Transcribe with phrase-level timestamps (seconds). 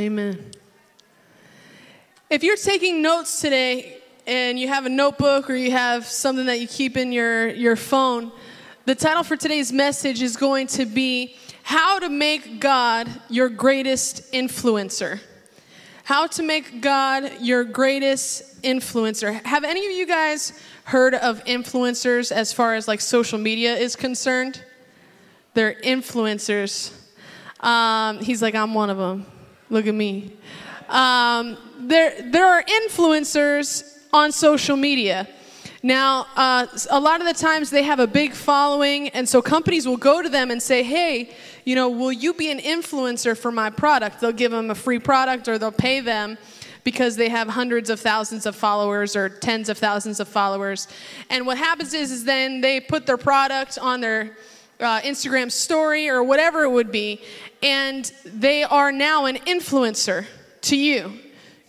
[0.00, 0.50] Amen.
[2.30, 6.58] If you're taking notes today and you have a notebook or you have something that
[6.58, 8.32] you keep in your, your phone,
[8.86, 14.32] the title for today's message is going to be How to Make God Your Greatest
[14.32, 15.20] Influencer.
[16.04, 19.44] How to Make God Your Greatest Influencer.
[19.44, 23.96] Have any of you guys heard of influencers as far as like social media is
[23.96, 24.64] concerned?
[25.52, 26.90] They're influencers.
[27.62, 29.26] Um, he's like, I'm one of them.
[29.70, 30.32] Look at me.
[30.88, 35.28] Um, there, there are influencers on social media.
[35.82, 39.86] Now, uh, a lot of the times they have a big following, and so companies
[39.86, 43.52] will go to them and say, hey, you know, will you be an influencer for
[43.52, 44.20] my product?
[44.20, 46.36] They'll give them a free product or they'll pay them
[46.82, 50.88] because they have hundreds of thousands of followers or tens of thousands of followers.
[51.30, 54.36] And what happens is, is then they put their product on their
[54.80, 57.20] uh, Instagram story or whatever it would be,
[57.62, 60.26] and they are now an influencer
[60.62, 61.12] to you.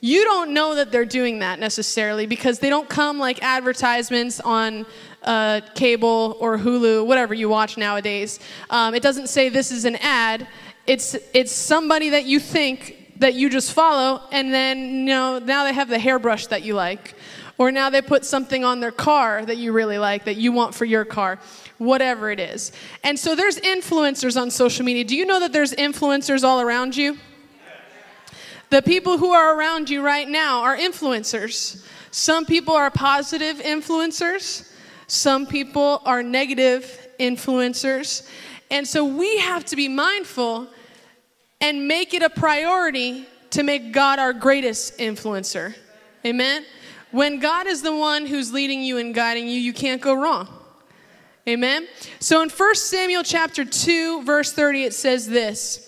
[0.04, 4.88] You don't know that they're doing that necessarily because they don't come like advertisements on
[5.22, 8.40] uh, cable or Hulu, whatever you watch nowadays.
[8.72, 10.48] Um, it doesn't say this is an ad.
[10.88, 15.64] It's it's somebody that you think that you just follow, and then you know now
[15.64, 17.14] they have the hairbrush that you like,
[17.62, 20.74] or now they put something on their car that you really like that you want
[20.74, 21.38] for your car,
[21.78, 22.72] whatever it is.
[23.04, 25.04] And so there's influencers on social media.
[25.04, 27.20] Do you know that there's influencers all around you?
[28.72, 31.86] The people who are around you right now are influencers.
[32.10, 34.68] Some people are positive influencers,
[35.06, 38.28] some people are negative influencers.
[38.72, 40.68] And so we have to be mindful
[41.60, 45.76] and make it a priority to make God our greatest influencer.
[46.26, 46.66] Amen?
[47.12, 50.48] When God is the one who's leading you and guiding you, you can't go wrong.
[51.48, 51.88] Amen?
[52.20, 55.88] So in 1 Samuel chapter 2, verse 30, it says this.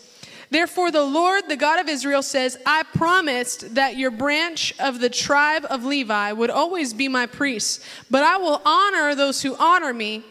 [0.49, 5.09] Therefore, the Lord, the God of Israel, says, I promised that your branch of the
[5.09, 9.93] tribe of Levi would always be my priests, but I will honor those who honor
[9.93, 10.23] me,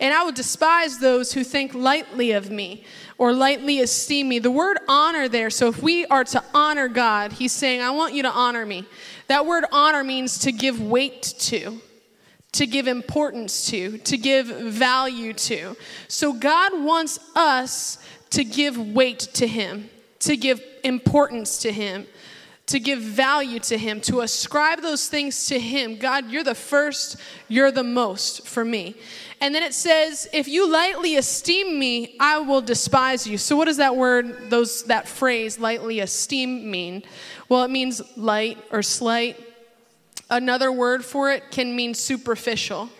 [0.00, 2.84] and I will despise those who think lightly of me
[3.18, 4.38] or lightly esteem me.
[4.40, 8.14] The word honor there, so if we are to honor God, he's saying, I want
[8.14, 8.84] you to honor me.
[9.28, 11.80] That word honor means to give weight to
[12.52, 15.76] to give importance to, to give value to.
[16.08, 17.98] So God wants us
[18.30, 19.90] to give weight to Him,
[20.20, 22.06] to give importance to Him,
[22.66, 25.98] to give value to Him, to ascribe those things to Him.
[25.98, 27.16] God, you're the first,
[27.48, 28.94] you're the most for me.
[29.40, 33.38] And then it says, if you lightly esteem me, I will despise you.
[33.38, 37.04] So what does that word, those that phrase, lightly esteem mean?
[37.48, 39.38] Well, it means light or slight.
[40.30, 42.90] Another word for it can mean superficial.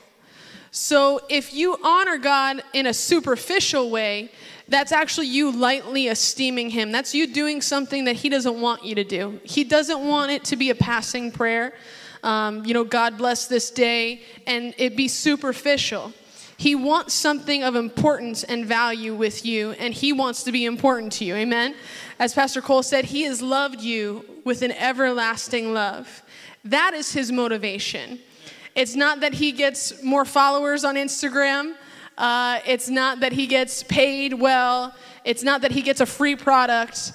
[0.70, 4.30] So if you honor God in a superficial way,
[4.68, 6.92] that's actually you lightly esteeming him.
[6.92, 9.40] That's you doing something that he doesn't want you to do.
[9.42, 11.74] He doesn't want it to be a passing prayer.
[12.22, 16.12] Um, you know, God bless this day, and it be superficial.
[16.56, 21.12] He wants something of importance and value with you, and He wants to be important
[21.14, 21.36] to you.
[21.36, 21.74] Amen?
[22.18, 26.22] As Pastor Cole said, He has loved you with an everlasting love.
[26.64, 28.18] That is His motivation.
[28.74, 31.74] It's not that He gets more followers on Instagram.
[32.18, 34.92] Uh, it's not that he gets paid well.
[35.24, 37.12] It's not that he gets a free product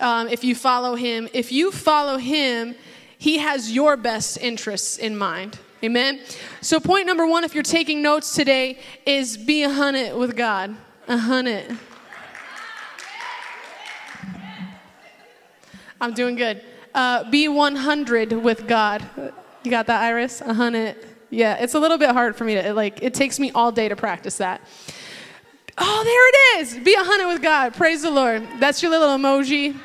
[0.00, 1.28] um, if you follow him.
[1.34, 2.74] If you follow him,
[3.18, 5.58] he has your best interests in mind.
[5.84, 6.20] Amen?
[6.62, 10.74] So, point number one, if you're taking notes today, is be a hundred with God.
[11.06, 11.76] A hundred.
[16.00, 16.62] I'm doing good.
[16.96, 19.04] Uh, be 100 with God.
[19.62, 20.40] You got that, Iris?
[20.40, 20.96] A hundred.
[21.28, 23.86] Yeah, it's a little bit hard for me to, like, it takes me all day
[23.86, 24.62] to practice that.
[25.76, 26.82] Oh, there it is.
[26.82, 27.74] Be a hunter with God.
[27.74, 28.48] Praise the Lord.
[28.60, 29.76] That's your little emoji.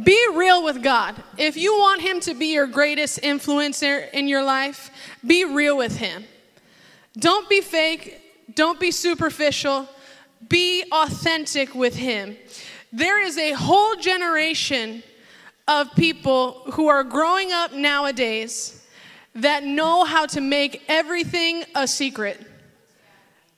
[0.00, 1.16] Be real with God.
[1.36, 4.92] If you want Him to be your greatest influencer in your life,
[5.26, 6.26] be real with Him.
[7.18, 8.54] Don't be fake.
[8.54, 9.88] Don't be superficial.
[10.48, 12.36] Be authentic with Him.
[12.92, 15.02] There is a whole generation
[15.68, 18.84] of people who are growing up nowadays
[19.34, 22.40] that know how to make everything a secret.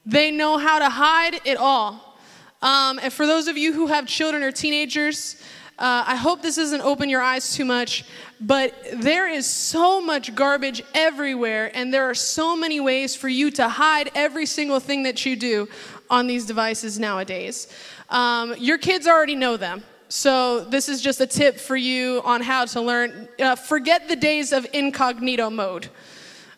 [0.05, 2.19] They know how to hide it all.
[2.63, 5.41] Um, and for those of you who have children or teenagers,
[5.79, 8.05] uh, I hope this doesn't open your eyes too much,
[8.41, 13.53] but there is so much garbage everywhere, and there are so many ways for you
[13.53, 15.69] to hide every single thing that you do
[16.11, 17.69] on these devices nowadays.
[18.09, 19.85] Um, your kids already know them.
[20.09, 23.29] So, this is just a tip for you on how to learn.
[23.39, 25.89] Uh, forget the days of incognito mode.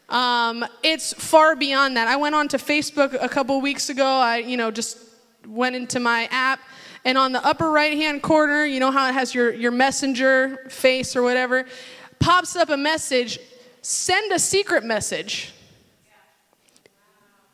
[0.08, 2.08] Um, it's far beyond that.
[2.08, 4.06] I went on to Facebook a couple weeks ago.
[4.06, 4.99] I, you know, just
[5.47, 6.61] went into my app
[7.05, 10.67] and on the upper right hand corner, you know how it has your, your messenger
[10.69, 11.67] face or whatever,
[12.19, 13.38] pops up a message
[13.82, 15.52] send a secret message.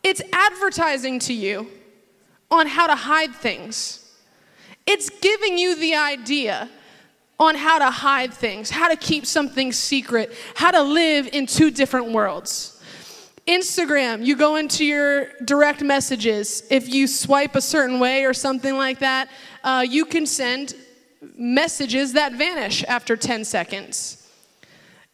[0.03, 1.69] It's advertising to you
[2.51, 4.06] on how to hide things.
[4.87, 6.69] It's giving you the idea
[7.39, 11.71] on how to hide things, how to keep something secret, how to live in two
[11.71, 12.73] different worlds.
[13.47, 16.67] Instagram, you go into your direct messages.
[16.71, 19.29] If you swipe a certain way or something like that,
[19.63, 20.75] uh, you can send
[21.37, 24.29] messages that vanish after 10 seconds.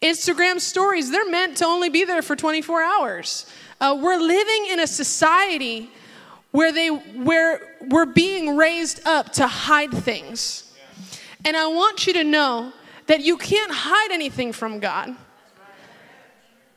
[0.00, 3.46] Instagram stories, they're meant to only be there for 24 hours.
[3.80, 5.90] Uh, we're living in a society
[6.52, 10.72] where, they, where we're being raised up to hide things.
[11.44, 12.72] And I want you to know
[13.06, 15.16] that you can't hide anything from God.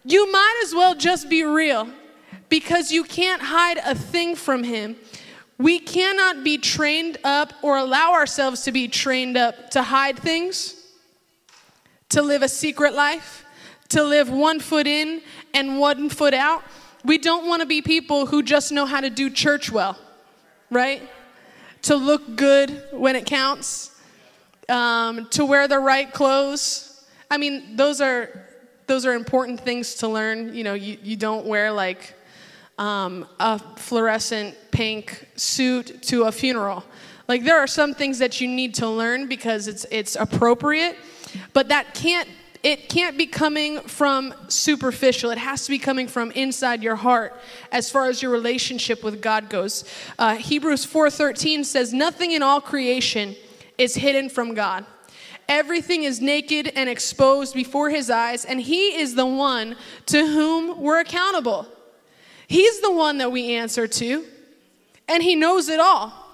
[0.03, 1.87] You might as well just be real
[2.49, 4.95] because you can't hide a thing from Him.
[5.57, 10.75] We cannot be trained up or allow ourselves to be trained up to hide things,
[12.09, 13.45] to live a secret life,
[13.89, 15.21] to live one foot in
[15.53, 16.63] and one foot out.
[17.05, 19.95] We don't want to be people who just know how to do church well,
[20.71, 21.03] right?
[21.83, 23.91] To look good when it counts,
[24.69, 27.05] um, to wear the right clothes.
[27.29, 28.47] I mean, those are
[28.87, 30.55] those are important things to learn.
[30.55, 32.15] You know, you, you don't wear like
[32.79, 36.83] um, a fluorescent pink suit to a funeral.
[37.27, 40.97] Like there are some things that you need to learn because it's it's appropriate,
[41.53, 42.29] but that can't
[42.65, 45.29] it can't be coming from superficial.
[45.29, 47.39] It has to be coming from inside your heart
[47.71, 49.83] as far as your relationship with God goes.
[50.17, 53.35] Uh, Hebrews 4:13 says, "Nothing in all creation
[53.77, 54.83] is hidden from God."
[55.47, 59.75] Everything is naked and exposed before his eyes, and he is the one
[60.07, 61.67] to whom we're accountable.
[62.47, 64.25] He's the one that we answer to,
[65.07, 66.24] and he knows it all.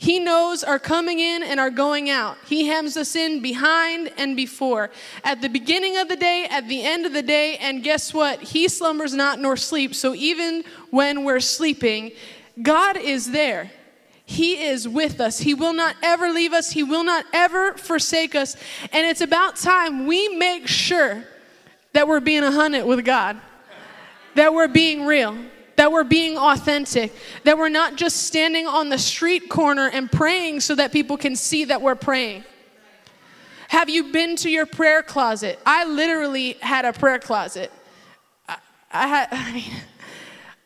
[0.00, 2.38] He knows our coming in and our going out.
[2.46, 4.88] He hems us in behind and before.
[5.22, 8.40] At the beginning of the day, at the end of the day, and guess what?
[8.40, 9.98] He slumbers not nor sleeps.
[9.98, 12.12] So even when we're sleeping,
[12.62, 13.72] God is there.
[14.24, 15.40] He is with us.
[15.40, 16.70] He will not ever leave us.
[16.70, 18.56] He will not ever forsake us.
[18.94, 21.24] And it's about time we make sure
[21.92, 23.38] that we're being a hundred with God,
[24.34, 25.36] that we're being real,
[25.80, 27.10] that we're being authentic,
[27.44, 31.34] that we're not just standing on the street corner and praying so that people can
[31.34, 32.44] see that we're praying.
[33.68, 35.58] Have you been to your prayer closet?
[35.64, 37.72] I literally had a prayer closet.
[38.46, 38.58] I,
[38.92, 39.72] I had, I mean,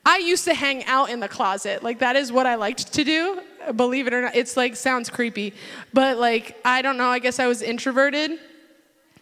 [0.05, 1.85] I used to hang out in the closet.
[1.85, 3.41] Like, that is what I liked to do
[3.77, 4.35] believe it or not.
[4.35, 5.55] It's like sounds creepy,
[5.93, 7.07] but like I don't know.
[7.07, 8.33] I guess I was introverted,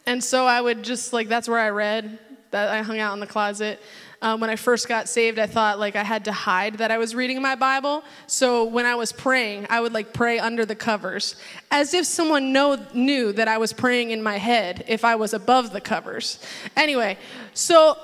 [0.06, 2.18] and so I would just like that's where I read.
[2.50, 3.78] That I hung out in the closet.
[4.22, 6.98] Um, when I first got saved, I thought like I had to hide that I
[6.98, 8.04] was reading my Bible.
[8.28, 11.34] So when I was praying, I would like pray under the covers,
[11.72, 15.34] as if someone know, knew that I was praying in my head if I was
[15.34, 16.38] above the covers.
[16.76, 17.18] Anyway,
[17.52, 17.98] so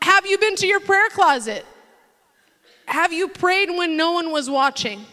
[0.00, 1.66] have you been to your prayer closet?
[2.86, 5.04] Have you prayed when no one was watching?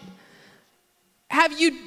[1.30, 1.78] Have you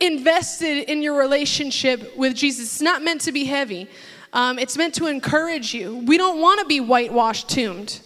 [0.00, 2.64] invested in your relationship with Jesus?
[2.64, 3.88] It's not meant to be heavy.
[4.32, 5.98] Um, it's meant to encourage you.
[6.06, 8.00] We don't want to be whitewashed tombed.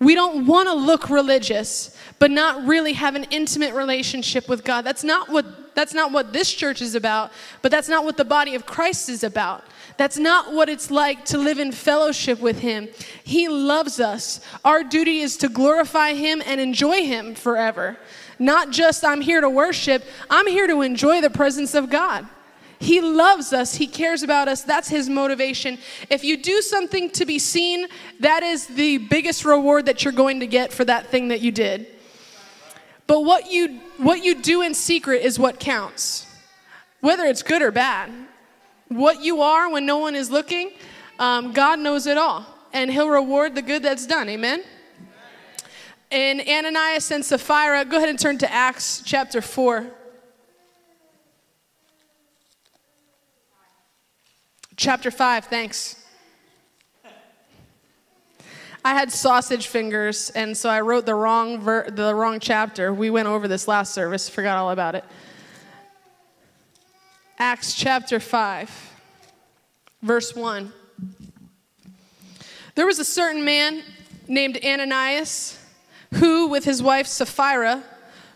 [0.00, 4.82] We don't want to look religious, but not really have an intimate relationship with God.
[4.82, 7.30] That's not what that's not what this church is about,
[7.62, 9.62] but that's not what the body of Christ is about.
[9.96, 12.88] That's not what it's like to live in fellowship with Him.
[13.22, 14.40] He loves us.
[14.64, 17.96] Our duty is to glorify Him and enjoy Him forever.
[18.40, 22.26] Not just, I'm here to worship, I'm here to enjoy the presence of God.
[22.78, 23.74] He loves us.
[23.74, 24.62] He cares about us.
[24.62, 25.78] That's his motivation.
[26.10, 27.88] If you do something to be seen,
[28.20, 31.50] that is the biggest reward that you're going to get for that thing that you
[31.50, 31.86] did.
[33.06, 36.26] But what you what you do in secret is what counts.
[37.00, 38.12] Whether it's good or bad.
[38.88, 40.72] What you are when no one is looking,
[41.18, 42.46] um, God knows it all.
[42.72, 44.28] And he'll reward the good that's done.
[44.28, 44.62] Amen?
[46.10, 49.86] in Ananias and Sapphira, go ahead and turn to Acts chapter 4.
[54.78, 55.96] Chapter 5, thanks.
[58.84, 62.94] I had sausage fingers, and so I wrote the wrong, ver- the wrong chapter.
[62.94, 65.04] We went over this last service, forgot all about it.
[67.40, 68.70] Acts chapter 5,
[70.02, 70.72] verse 1.
[72.76, 73.82] There was a certain man
[74.28, 75.58] named Ananias
[76.14, 77.82] who, with his wife Sapphira,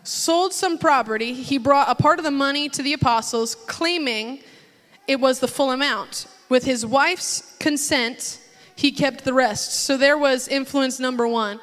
[0.03, 1.31] sold some property.
[1.31, 4.39] He brought a part of the money to the apostles, claiming
[5.07, 6.27] it was the full amount.
[6.49, 8.39] With his wife's consent,
[8.75, 9.85] he kept the rest.
[9.85, 11.59] So there was influence number one.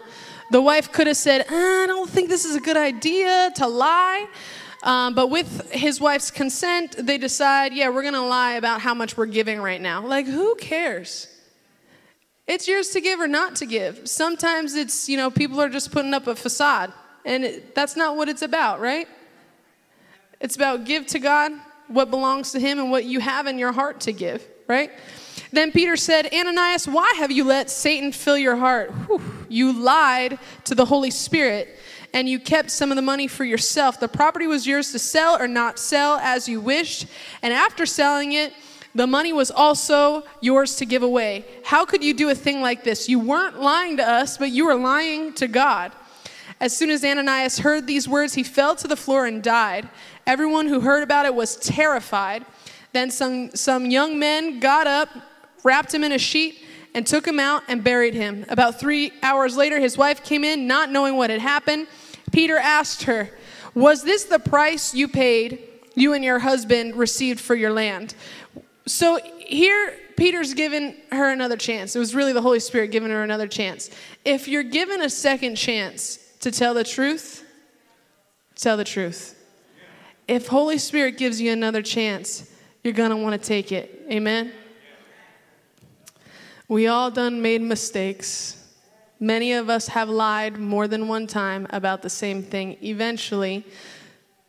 [0.51, 4.27] The wife could have said, I don't think this is a good idea to lie.
[4.83, 8.95] Um, but with his wife's consent, they decide, yeah, we're going to lie about how
[8.95, 10.05] much we're giving right now.
[10.05, 11.29] Like, who cares?
[12.47, 14.09] It's yours to give or not to give.
[14.09, 16.93] Sometimes it's, you know, people are just putting up a facade,
[17.25, 19.07] and it, that's not what it's about, right?
[20.41, 21.53] It's about give to God
[21.87, 24.93] what belongs to Him and what you have in your heart to give, right?
[25.53, 28.93] Then Peter said, Ananias, why have you let Satan fill your heart?
[29.09, 29.21] Whew.
[29.49, 31.77] You lied to the Holy Spirit
[32.15, 33.99] and you kept some of the money for yourself.
[33.99, 37.07] The property was yours to sell or not sell as you wished.
[37.43, 38.53] And after selling it,
[38.95, 41.45] the money was also yours to give away.
[41.65, 43.09] How could you do a thing like this?
[43.09, 45.93] You weren't lying to us, but you were lying to God.
[46.61, 49.89] As soon as Ananias heard these words, he fell to the floor and died.
[50.27, 52.45] Everyone who heard about it was terrified.
[52.93, 55.09] Then some, some young men got up,
[55.63, 56.63] wrapped him in a sheet,
[56.95, 58.45] and took him out and buried him.
[58.49, 61.87] About three hours later, his wife came in, not knowing what had happened.
[62.33, 63.31] Peter asked her,
[63.75, 68.15] Was this the price you paid, you and your husband received for your land?
[68.87, 71.95] So here, Peter's given her another chance.
[71.95, 73.91] It was really the Holy Spirit giving her another chance.
[74.25, 77.45] If you're given a second chance to tell the truth,
[78.57, 79.37] tell the truth.
[80.27, 82.51] If Holy Spirit gives you another chance,
[82.83, 84.07] you're going to want to take it.
[84.11, 84.53] Amen.
[86.69, 88.57] We all done made mistakes.
[89.19, 92.77] Many of us have lied more than one time about the same thing.
[92.81, 93.67] Eventually,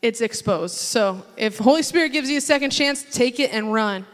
[0.02, 0.76] it's exposed.
[0.76, 4.06] So, if Holy Spirit gives you a second chance, take it and run.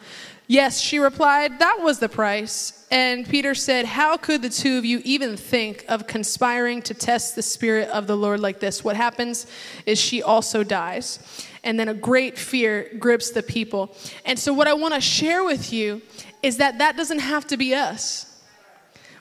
[0.48, 2.76] Yes, she replied, that was the price.
[2.89, 7.36] And Peter said, How could the two of you even think of conspiring to test
[7.36, 8.84] the Spirit of the Lord like this?
[8.84, 9.46] What happens
[9.86, 11.20] is she also dies.
[11.63, 13.94] And then a great fear grips the people.
[14.24, 16.01] And so, what I want to share with you
[16.41, 18.41] is that that doesn't have to be us.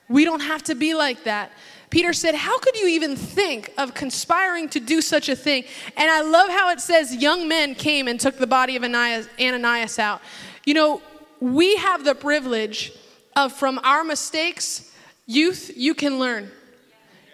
[0.09, 1.51] We don't have to be like that.
[1.91, 5.65] Peter said, How could you even think of conspiring to do such a thing?
[5.97, 9.99] And I love how it says, Young men came and took the body of Ananias
[9.99, 10.21] out.
[10.65, 11.03] You know,
[11.41, 12.93] we have the privilege
[13.37, 14.91] of from our mistakes,
[15.27, 16.51] youth, you can learn.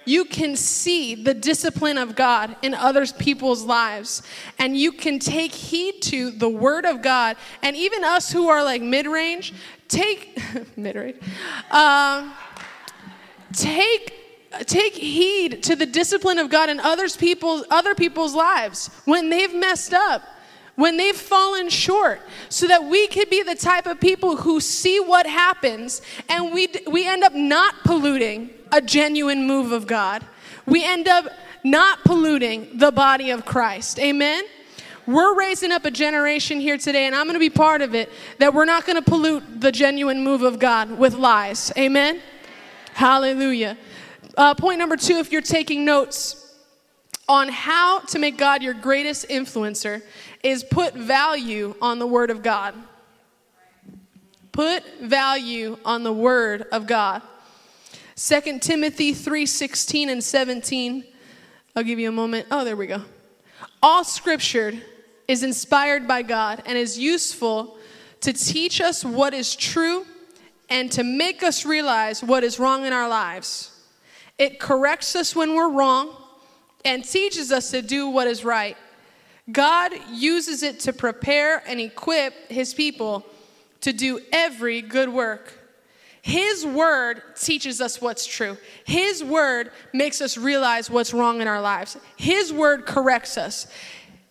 [0.04, 4.23] You can see the discipline of God in other people's lives,
[4.59, 7.37] and you can take heed to the Word of God.
[7.62, 9.54] And even us who are like mid range,
[9.87, 10.37] take
[10.76, 11.18] mid range.
[11.71, 12.32] Um,
[13.52, 14.18] take
[14.66, 19.54] take heed to the discipline of God in others people's other people's lives when they've
[19.54, 20.23] messed up
[20.76, 24.98] when they've fallen short so that we could be the type of people who see
[25.00, 30.24] what happens and we we end up not polluting a genuine move of God.
[30.66, 31.26] We end up
[31.64, 33.98] not polluting the body of Christ.
[33.98, 34.44] Amen?
[35.06, 38.08] We're raising up a generation here today and I'm going to be part of it
[38.38, 41.72] that we're not going to pollute the genuine move of God with lies.
[41.76, 42.20] Amen?
[42.94, 43.76] Hallelujah.
[44.36, 46.54] Uh, point number two, if you're taking notes
[47.28, 50.02] on how to make God your greatest influencer,
[50.42, 52.75] is put value on the Word of God.
[54.50, 57.22] Put value on the Word of God.
[58.16, 61.04] 2 Timothy 3:16 and 17.
[61.75, 62.46] I'll give you a moment.
[62.50, 63.02] Oh, there we go.
[63.82, 64.75] All scripture
[65.26, 67.78] is inspired by God and is useful
[68.20, 70.06] to teach us what is true
[70.68, 73.70] and to make us realize what is wrong in our lives.
[74.38, 76.16] It corrects us when we're wrong
[76.84, 78.76] and teaches us to do what is right.
[79.52, 83.25] God uses it to prepare and equip his people
[83.82, 85.52] to do every good work.
[86.23, 88.56] His word teaches us what's true.
[88.85, 91.97] His word makes us realize what's wrong in our lives.
[92.16, 93.66] His word corrects us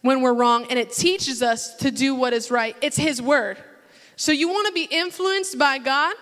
[0.02, 2.76] when we're wrong and it teaches us to do what is right.
[2.82, 3.58] It's His word.
[4.16, 6.16] So you want to be influenced by God?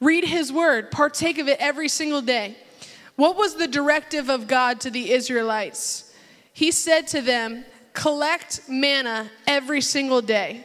[0.00, 2.56] Read his word, partake of it every single day.
[3.16, 6.09] What was the directive of God to the Israelites?
[6.52, 10.64] He said to them, Collect manna every single day.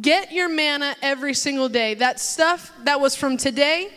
[0.00, 1.94] Get your manna every single day.
[1.94, 3.92] That stuff that was from today,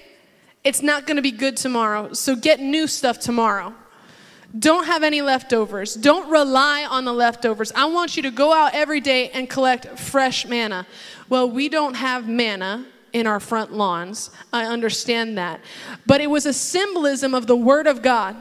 [0.63, 2.13] it's not going to be good tomorrow.
[2.13, 3.74] So get new stuff tomorrow.
[4.58, 5.96] Don't have any leftovers.
[5.96, 7.72] Don't rely on the leftovers.
[7.72, 10.86] I want you to go out every day and collect fresh manna.
[11.28, 14.30] Well, we don't have manna in our front lawns.
[14.52, 15.60] I understand that.
[16.06, 18.36] But it was a symbolism of the Word of God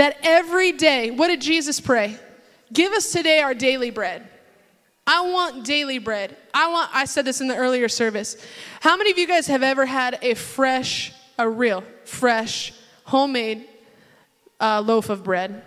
[0.00, 2.16] that every day, what did Jesus pray?
[2.72, 4.26] Give us today our daily bread.
[5.06, 6.38] I want daily bread.
[6.54, 8.42] I want, I said this in the earlier service.
[8.80, 12.72] How many of you guys have ever had a fresh, a real, fresh,
[13.04, 13.68] homemade
[14.58, 15.64] uh, loaf of bread?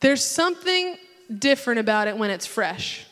[0.00, 0.98] There's something
[1.38, 3.06] different about it when it's fresh.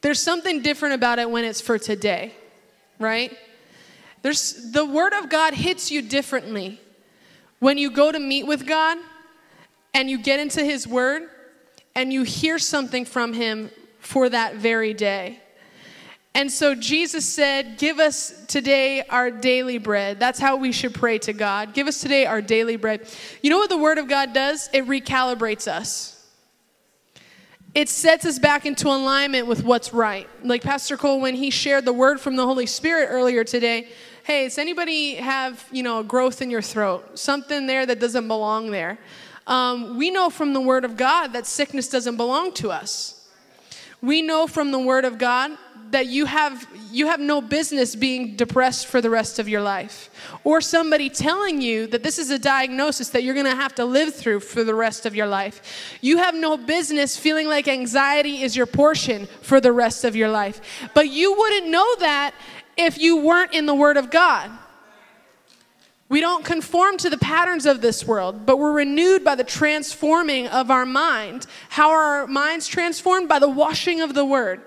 [0.00, 2.34] There's something different about it when it's for today,
[2.98, 3.32] right?
[4.26, 6.80] There's the word of God hits you differently
[7.60, 8.98] when you go to meet with God
[9.94, 11.28] and you get into His Word
[11.94, 15.38] and you hear something from Him for that very day.
[16.34, 20.18] And so Jesus said, Give us today our daily bread.
[20.18, 21.72] That's how we should pray to God.
[21.72, 23.08] Give us today our daily bread.
[23.42, 24.68] You know what the Word of God does?
[24.72, 26.16] It recalibrates us
[27.76, 30.26] it sets us back into alignment with what's right.
[30.42, 33.88] Like Pastor Cole, when he shared the word from the Holy Spirit earlier today,
[34.26, 37.16] hey, does anybody have, you know, growth in your throat?
[37.16, 38.98] Something there that doesn't belong there.
[39.46, 43.24] Um, we know from the word of God that sickness doesn't belong to us.
[44.02, 45.52] We know from the word of God
[45.92, 50.10] that you have you have no business being depressed for the rest of your life
[50.42, 53.84] or somebody telling you that this is a diagnosis that you're going to have to
[53.84, 58.42] live through for the rest of your life you have no business feeling like anxiety
[58.42, 62.34] is your portion for the rest of your life but you wouldn't know that
[62.76, 64.50] if you weren't in the word of god
[66.08, 70.46] we don't conform to the patterns of this world, but we're renewed by the transforming
[70.46, 71.46] of our mind.
[71.68, 73.28] How are our minds transformed?
[73.28, 74.62] By the washing of the word.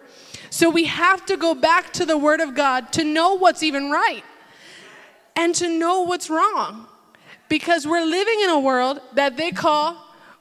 [0.50, 3.92] So we have to go back to the Word of God to know what's even
[3.92, 4.24] right
[5.36, 6.88] and to know what's wrong.
[7.48, 9.96] Because we're living in a world that they call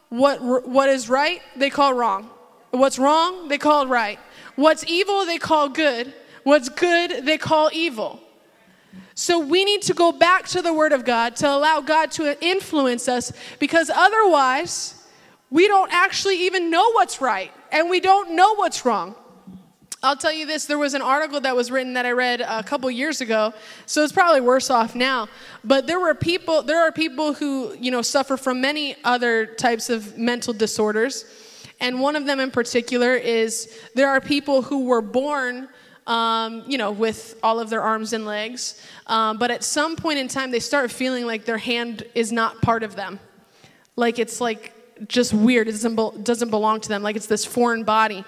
[0.09, 2.31] what, what is right, they call wrong.
[2.71, 4.19] What's wrong, they call right.
[4.57, 6.13] What's evil, they call good.
[6.49, 8.21] What's good, they call evil.
[9.15, 12.43] So we need to go back to the Word of God to allow God to
[12.43, 14.95] influence us because otherwise,
[15.51, 19.15] we don't actually even know what's right and we don't know what's wrong.
[20.03, 22.63] I'll tell you this there was an article that was written that I read a
[22.63, 23.53] couple years ago,
[23.85, 25.29] so it's probably worse off now.
[25.65, 29.91] But there were people, there are people who, you know, suffer from many other types
[29.91, 31.27] of mental disorders.
[31.79, 35.69] And one of them in particular is there are people who were born,
[36.09, 40.19] um, you know, with all of their arms and legs, um, but at some point
[40.19, 43.21] in time they start feeling like their hand is not part of them.
[43.95, 44.73] Like it's like
[45.07, 48.25] just weird, it doesn't, doesn't belong to them, like it's this foreign body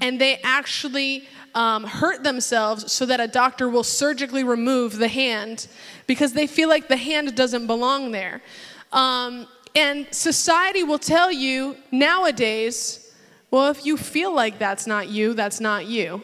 [0.00, 5.68] and they actually um, hurt themselves so that a doctor will surgically remove the hand
[6.06, 8.42] because they feel like the hand doesn't belong there.
[8.92, 13.12] Um, and society will tell you nowadays,
[13.50, 16.22] well, if you feel like that's not you, that's not you.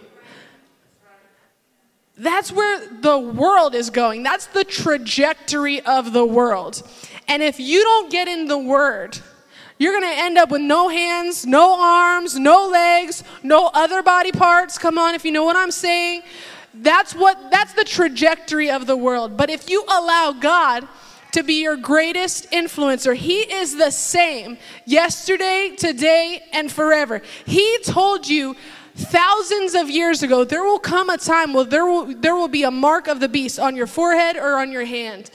[2.21, 4.23] That's where the world is going.
[4.23, 6.83] That's the trajectory of the world.
[7.27, 9.19] And if you don't get in the Word,
[9.79, 14.33] you're going to end up with no hands, no arms, no legs, no other body
[14.33, 14.77] parts.
[14.77, 16.21] Come on, if you know what I'm saying.
[16.75, 19.39] That's what that's the trajectory of the world.
[19.39, 20.87] But if you allow God
[21.33, 27.23] to be your greatest influencer, he is the same yesterday, today, and forever.
[27.47, 28.57] He told you
[29.01, 32.63] thousands of years ago there will come a time where there will there will be
[32.63, 35.31] a mark of the beast on your forehead or on your hand.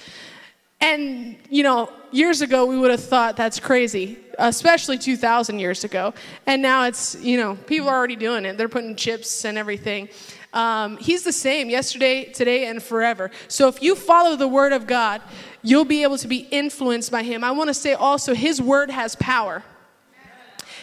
[0.82, 6.14] And, you know, years ago we would have thought that's crazy, especially 2,000 years ago.
[6.46, 8.58] And now it's, you know, people are already doing it.
[8.58, 10.10] They're putting chips and everything.
[10.54, 13.32] Um, he's the same yesterday, today, and forever.
[13.48, 15.22] So if you follow the word of God,
[15.62, 17.44] you'll be able to be influenced by him.
[17.44, 19.64] I want to say also, his word has power.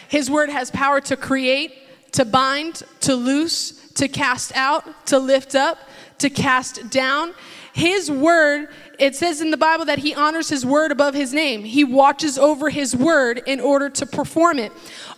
[0.09, 1.73] His word has power to create,
[2.13, 5.77] to bind, to loose, to cast out, to lift up,
[6.19, 7.33] to cast down.
[7.73, 11.63] His word it says in the Bible that he honors his word above his name.
[11.63, 14.71] He watches over his word in order to perform it.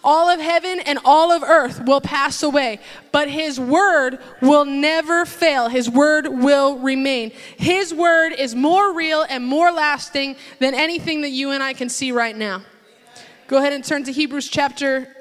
[0.04, 2.80] All of heaven and all of earth will pass away,
[3.12, 5.68] but his word will never fail.
[5.68, 7.32] His word will remain.
[7.58, 11.90] His word is more real and more lasting than anything that you and I can
[11.90, 12.64] see right now.
[13.48, 15.14] Go ahead and turn to Hebrews chapter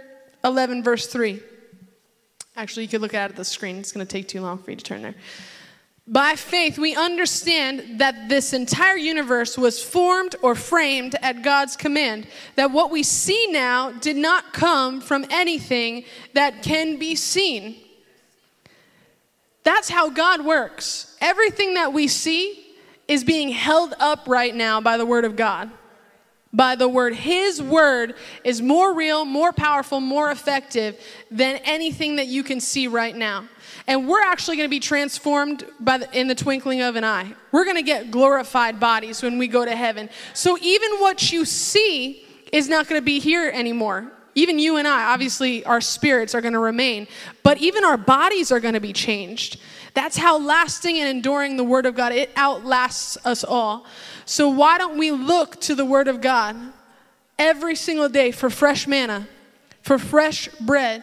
[0.45, 1.43] 11, verse 3.
[2.57, 3.79] Actually, you could look at it at the screen.
[3.79, 5.14] It's going to take too long for you to turn there.
[6.07, 12.27] By faith, we understand that this entire universe was formed or framed at God's command,
[12.57, 17.77] that what we see now did not come from anything that can be seen.
[19.62, 21.17] That's how God works.
[21.23, 22.61] Everything that we see
[23.09, 25.71] is being held up right now by the Word of God.
[26.55, 27.14] By the Word.
[27.14, 28.14] His Word
[28.45, 30.99] is more real, more powerful, more effective
[31.31, 33.49] than anything that you can see right now.
[33.87, 37.35] And we're actually going to be transformed by the, in the twinkling of an eye.
[37.53, 40.09] We're going to get glorified bodies when we go to heaven.
[40.33, 44.11] So even what you see is not going to be here anymore.
[44.37, 47.07] Even you and I, obviously, our spirits are going to remain,
[47.43, 49.61] but even our bodies are going to be changed.
[49.95, 53.87] That's how lasting and enduring the Word of God, it outlasts us all.
[54.25, 56.57] So why don't we look to the Word of God
[57.39, 59.29] every single day for fresh manna,
[59.83, 61.03] for fresh bread,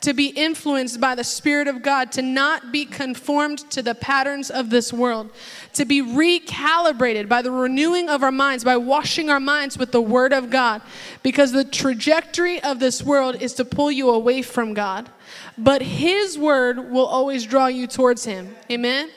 [0.00, 4.50] to be influenced by the Spirit of God, to not be conformed to the patterns
[4.50, 5.30] of this world,
[5.74, 10.00] to be recalibrated by the renewing of our minds, by washing our minds with the
[10.00, 10.80] Word of God.
[11.22, 15.10] Because the trajectory of this world is to pull you away from God,
[15.58, 18.56] but His Word will always draw you towards Him.
[18.70, 19.10] Amen?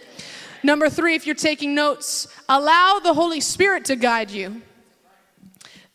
[0.64, 4.62] Number three, if you're taking notes, allow the Holy Spirit to guide you.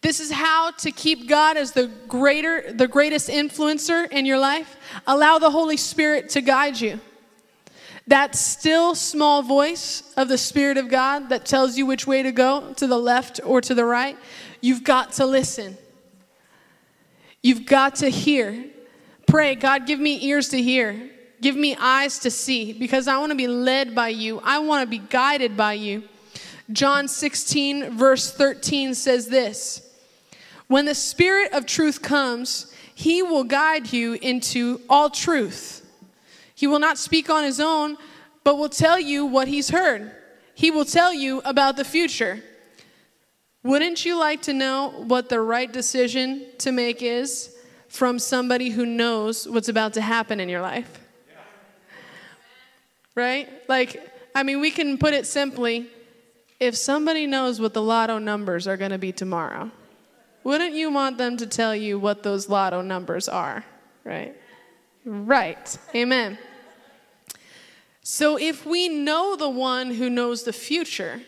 [0.00, 4.76] This is how to keep God as the greater the greatest influencer in your life.
[5.06, 7.00] Allow the Holy Spirit to guide you.
[8.06, 12.32] That still small voice of the Spirit of God that tells you which way to
[12.32, 14.16] go, to the left or to the right,
[14.60, 15.76] you've got to listen.
[17.42, 18.64] You've got to hear.
[19.26, 21.10] Pray, God, give me ears to hear.
[21.40, 24.40] Give me eyes to see because I want to be led by you.
[24.42, 26.04] I want to be guided by you.
[26.72, 29.88] John 16, verse 13 says this
[30.68, 35.86] when the Spirit of truth comes, he will guide you into all truth.
[36.54, 37.96] He will not speak on his own,
[38.44, 40.12] but will tell you what he's heard.
[40.54, 42.42] He will tell you about the future.
[43.62, 47.56] Wouldn't you like to know what the right decision to make is
[47.88, 51.07] from somebody who knows what's about to happen in your life?
[53.18, 53.48] Right?
[53.66, 54.00] Like,
[54.32, 55.88] I mean, we can put it simply
[56.60, 59.72] if somebody knows what the lotto numbers are going to be tomorrow,
[60.44, 63.64] wouldn't you want them to tell you what those lotto numbers are?
[64.04, 64.36] Right?
[65.04, 65.78] Right.
[65.96, 66.38] Amen.
[68.04, 71.20] So if we know the one who knows the future,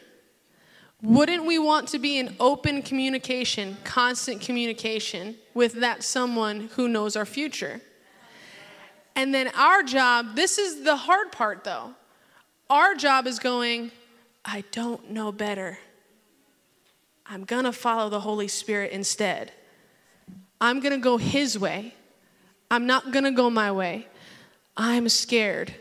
[1.03, 7.17] wouldn't we want to be in open communication, constant communication with that someone who knows
[7.17, 7.81] our future?
[9.21, 11.93] And then our job, this is the hard part though.
[12.71, 13.91] Our job is going,
[14.47, 15.79] I don't know better.
[17.27, 19.53] I'm going to follow the Holy Spirit instead.
[20.59, 21.93] I'm going to go His way.
[22.71, 24.09] I'm not going to go my way.
[24.75, 25.75] I'm scared,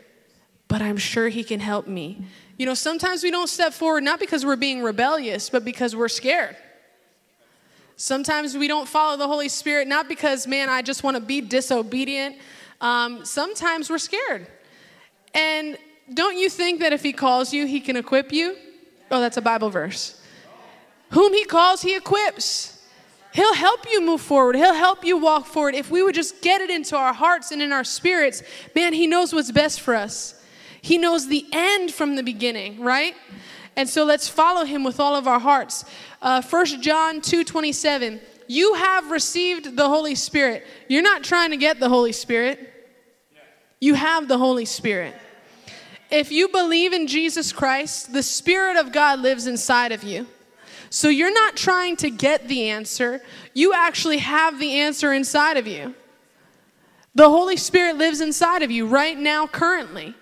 [0.68, 2.22] but I'm sure He can help me.
[2.58, 6.08] You know, sometimes we don't step forward not because we're being rebellious, but because we're
[6.08, 6.56] scared.
[7.96, 11.40] Sometimes we don't follow the Holy Spirit not because, man, I just want to be
[11.40, 12.36] disobedient.
[12.80, 14.46] Um, sometimes we're scared.
[15.34, 15.78] And
[16.12, 18.56] don't you think that if He calls you, He can equip you?
[19.10, 20.20] Oh, that's a Bible verse.
[21.10, 22.76] Whom he calls, he equips.
[23.32, 24.56] He'll help you move forward.
[24.56, 25.74] He'll help you walk forward.
[25.74, 28.42] If we would just get it into our hearts and in our spirits,
[28.74, 30.40] man, he knows what's best for us.
[30.82, 33.14] He knows the end from the beginning, right?
[33.76, 35.84] And so let's follow him with all of our hearts.
[36.22, 38.20] Uh, 1 John 2 27.
[38.48, 40.66] You have received the Holy Spirit.
[40.88, 42.69] You're not trying to get the Holy Spirit,
[43.80, 45.14] you have the Holy Spirit.
[46.10, 50.26] If you believe in Jesus Christ, the Spirit of God lives inside of you.
[50.90, 53.22] So you're not trying to get the answer,
[53.54, 55.94] you actually have the answer inside of you.
[57.14, 60.14] The Holy Spirit lives inside of you right now, currently.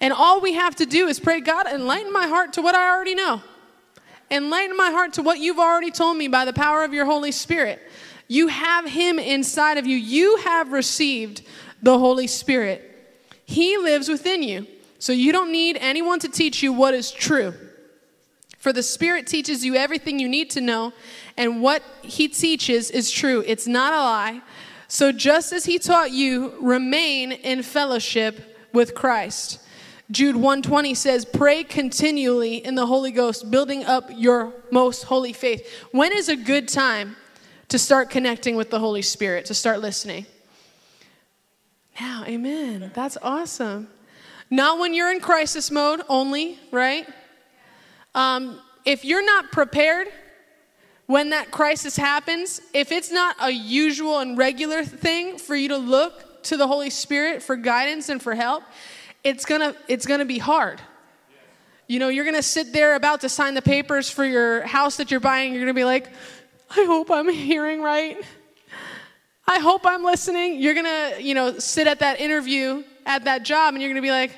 [0.00, 2.90] And all we have to do is pray, God, enlighten my heart to what I
[2.90, 3.40] already know.
[4.30, 7.32] Enlighten my heart to what you've already told me by the power of your Holy
[7.32, 7.80] Spirit.
[8.28, 9.96] You have Him inside of you.
[9.96, 11.42] You have received
[11.82, 12.95] the Holy Spirit.
[13.46, 14.66] He lives within you.
[14.98, 17.54] So you don't need anyone to teach you what is true.
[18.58, 20.92] For the Spirit teaches you everything you need to know,
[21.36, 23.44] and what He teaches is true.
[23.46, 24.40] It's not a lie.
[24.88, 29.60] So just as He taught you, remain in fellowship with Christ.
[30.10, 35.68] Jude 120 says, Pray continually in the Holy Ghost, building up your most holy faith.
[35.92, 37.16] When is a good time
[37.68, 40.26] to start connecting with the Holy Spirit, to start listening?
[42.00, 42.90] Now, amen.
[42.94, 43.88] That's awesome.
[44.50, 47.08] Not when you're in crisis mode only, right?
[48.14, 50.08] Um, if you're not prepared
[51.06, 55.76] when that crisis happens, if it's not a usual and regular thing for you to
[55.76, 58.62] look to the Holy Spirit for guidance and for help,
[59.24, 60.80] it's gonna it's gonna be hard.
[61.88, 65.10] You know, you're gonna sit there about to sign the papers for your house that
[65.10, 65.52] you're buying.
[65.52, 66.08] You're gonna be like,
[66.70, 68.22] I hope I'm hearing right.
[69.48, 70.60] I hope I'm listening.
[70.60, 74.10] You're gonna, you know, sit at that interview at that job and you're gonna be
[74.10, 74.32] like,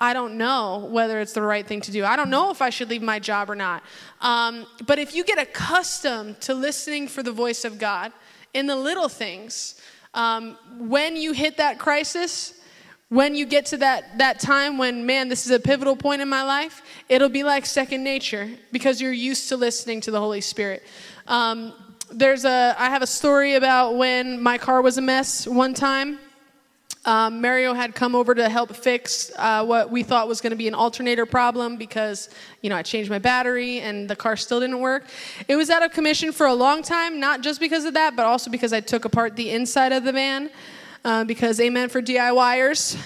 [0.00, 2.06] I don't know whether it's the right thing to do.
[2.06, 3.82] I don't know if I should leave my job or not.
[4.22, 8.12] Um, but if you get accustomed to listening for the voice of God
[8.54, 9.78] in the little things,
[10.14, 12.54] um, when you hit that crisis,
[13.10, 16.28] when you get to that, that time when, man, this is a pivotal point in
[16.30, 20.40] my life, it'll be like second nature because you're used to listening to the Holy
[20.40, 20.82] Spirit.
[21.26, 21.74] Um,
[22.12, 26.18] there's a, I have a story about when my car was a mess one time.
[27.06, 30.56] Um, Mario had come over to help fix uh, what we thought was going to
[30.56, 32.28] be an alternator problem because,
[32.60, 35.06] you know, I changed my battery and the car still didn't work.
[35.48, 38.26] It was out of commission for a long time, not just because of that, but
[38.26, 40.50] also because I took apart the inside of the van.
[41.04, 42.98] uh, because amen for DIYers.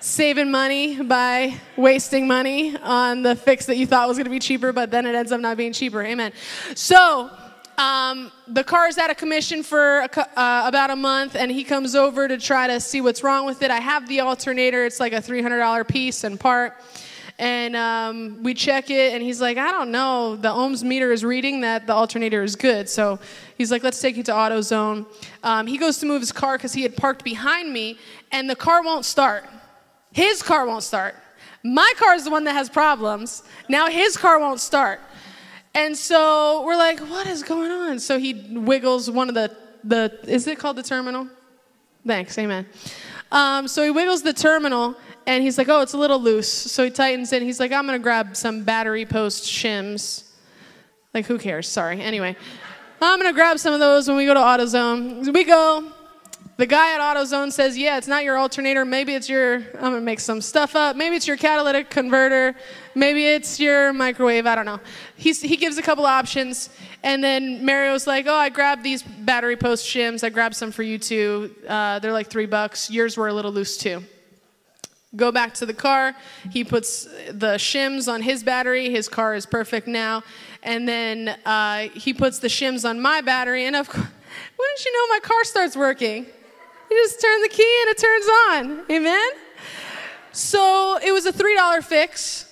[0.00, 4.38] Saving money by wasting money on the fix that you thought was going to be
[4.38, 6.02] cheaper, but then it ends up not being cheaper.
[6.02, 6.32] Amen.
[6.74, 7.30] So,
[7.78, 11.62] um, the car is out of commission for a, uh, about a month, and he
[11.62, 13.70] comes over to try to see what's wrong with it.
[13.70, 16.74] I have the alternator, it's like a $300 piece and part.
[17.38, 20.34] And um, we check it, and he's like, I don't know.
[20.34, 22.88] The ohms meter is reading that the alternator is good.
[22.88, 23.20] So
[23.56, 25.06] he's like, let's take you to AutoZone.
[25.44, 27.96] Um, he goes to move his car because he had parked behind me,
[28.32, 29.44] and the car won't start.
[30.10, 31.14] His car won't start.
[31.62, 33.44] My car is the one that has problems.
[33.68, 35.00] Now his car won't start.
[35.74, 37.98] And so we're like, what is going on?
[37.98, 39.54] So he wiggles one of the,
[39.84, 41.28] the is it called the terminal?
[42.06, 42.66] Thanks, amen.
[43.30, 46.50] Um, so he wiggles the terminal and he's like, oh, it's a little loose.
[46.50, 47.42] So he tightens it.
[47.42, 50.24] He's like, I'm going to grab some battery post shims.
[51.12, 51.68] Like, who cares?
[51.68, 52.00] Sorry.
[52.00, 52.34] Anyway,
[53.02, 55.32] I'm going to grab some of those when we go to AutoZone.
[55.32, 55.92] We go,
[56.58, 58.84] the guy at AutoZone says, Yeah, it's not your alternator.
[58.84, 60.96] Maybe it's your, I'm to make some stuff up.
[60.96, 62.56] Maybe it's your catalytic converter.
[62.96, 64.44] Maybe it's your microwave.
[64.44, 64.80] I don't know.
[65.14, 66.68] He's, he gives a couple options.
[67.04, 70.24] And then Mario's like, Oh, I grabbed these battery post shims.
[70.24, 71.54] I grabbed some for you too.
[71.66, 72.90] Uh, they're like three bucks.
[72.90, 74.02] Yours were a little loose too.
[75.14, 76.16] Go back to the car.
[76.50, 78.90] He puts the shims on his battery.
[78.90, 80.24] His car is perfect now.
[80.64, 83.64] And then uh, he puts the shims on my battery.
[83.64, 84.08] And of course,
[84.58, 86.26] wouldn't you know my car starts working?
[86.90, 88.90] You just turn the key and it turns on.
[88.90, 89.30] Amen?
[90.32, 92.46] So it was a $3 fix.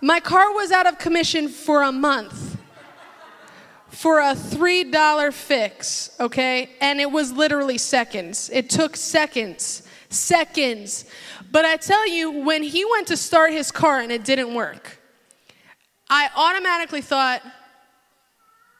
[0.00, 2.50] My car was out of commission for a month
[4.00, 6.70] for a $3 fix, okay?
[6.80, 8.48] And it was literally seconds.
[8.50, 9.82] It took seconds.
[10.08, 11.04] Seconds.
[11.52, 14.98] But I tell you, when he went to start his car and it didn't work,
[16.08, 17.42] I automatically thought,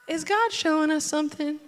[0.07, 1.59] is God showing us something?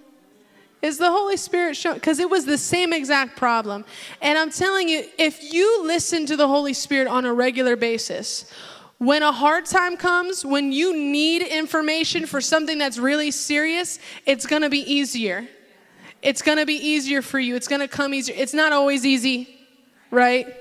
[0.84, 1.96] Is the Holy Spirit showing?
[1.96, 3.86] Because it was the same exact problem.
[4.22, 8.52] And I'm telling you, if you listen to the Holy Spirit on a regular basis,
[8.98, 14.46] when a hard time comes, when you need information for something that's really serious, it's
[14.46, 15.48] gonna be easier.
[16.22, 17.56] It's gonna be easier for you.
[17.56, 18.36] It's gonna come easier.
[18.38, 19.58] It's not always easy,
[20.12, 20.54] right?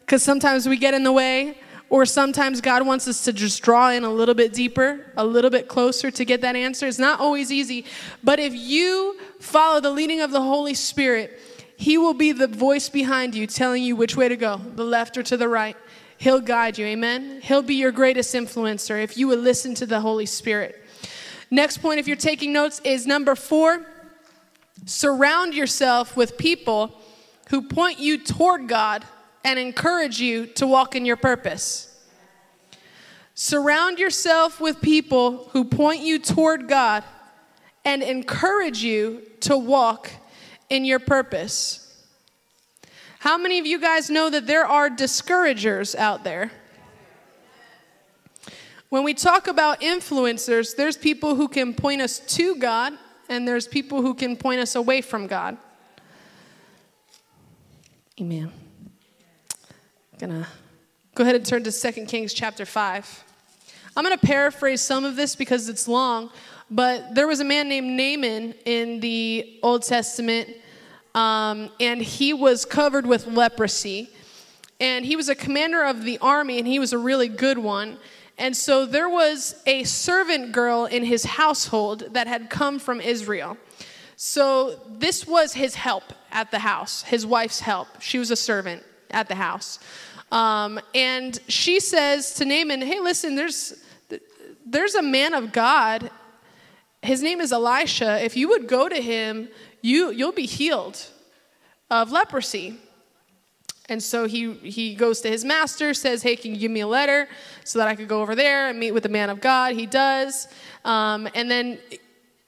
[0.00, 1.58] Because sometimes we get in the way,
[1.90, 5.50] or sometimes God wants us to just draw in a little bit deeper, a little
[5.50, 6.86] bit closer to get that answer.
[6.86, 7.86] It's not always easy.
[8.22, 11.40] But if you follow the leading of the Holy Spirit,
[11.76, 15.16] He will be the voice behind you telling you which way to go, the left
[15.16, 15.76] or to the right.
[16.18, 17.40] He'll guide you, amen?
[17.42, 20.84] He'll be your greatest influencer if you would listen to the Holy Spirit.
[21.50, 23.86] Next point, if you're taking notes, is number four
[24.84, 26.92] surround yourself with people
[27.50, 29.04] who point you toward God
[29.44, 31.84] and encourage you to walk in your purpose.
[33.34, 37.04] Surround yourself with people who point you toward God
[37.84, 40.10] and encourage you to walk
[40.68, 41.84] in your purpose.
[43.20, 46.50] How many of you guys know that there are discouragers out there?
[48.88, 52.94] When we talk about influencers, there's people who can point us to God,
[53.28, 55.58] and there's people who can point us away from God.
[58.20, 58.50] Amen.
[60.18, 60.48] Gonna
[61.14, 63.24] go ahead and turn to 2 Kings chapter 5.
[63.96, 66.30] I'm gonna paraphrase some of this because it's long,
[66.68, 70.48] but there was a man named Naaman in the Old Testament,
[71.14, 74.10] um, and he was covered with leprosy.
[74.80, 77.98] And he was a commander of the army, and he was a really good one.
[78.38, 83.56] And so there was a servant girl in his household that had come from Israel.
[84.16, 88.00] So this was his help at the house, his wife's help.
[88.00, 89.78] She was a servant at the house.
[90.30, 93.74] Um, and she says to Naaman, Hey, listen, there's,
[94.66, 96.10] there's a man of God
[97.02, 98.22] his name is Elisha.
[98.24, 99.48] If you would go to him,
[99.82, 101.04] you, you'll be healed
[101.90, 102.78] of leprosy.
[103.88, 106.86] And so he, he goes to his master, says, Hey, can you give me a
[106.86, 107.28] letter
[107.64, 109.74] so that I could go over there and meet with the man of God?
[109.74, 110.48] He does.
[110.84, 111.78] Um, and then,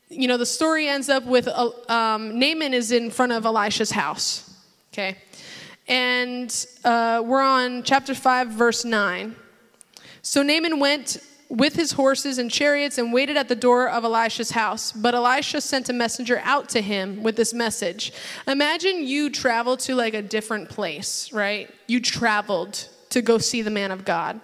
[0.08, 3.90] you know, the story ends up with uh, um, Naaman is in front of Elisha's
[3.90, 4.52] house.
[4.92, 5.16] Okay.
[5.90, 9.34] And uh, we're on chapter 5, verse 9.
[10.22, 11.16] So Naaman went
[11.48, 14.92] with his horses and chariots and waited at the door of Elisha's house.
[14.92, 18.12] But Elisha sent a messenger out to him with this message.
[18.46, 21.68] Imagine you travel to like a different place, right?
[21.88, 24.40] You traveled to go see the man of God.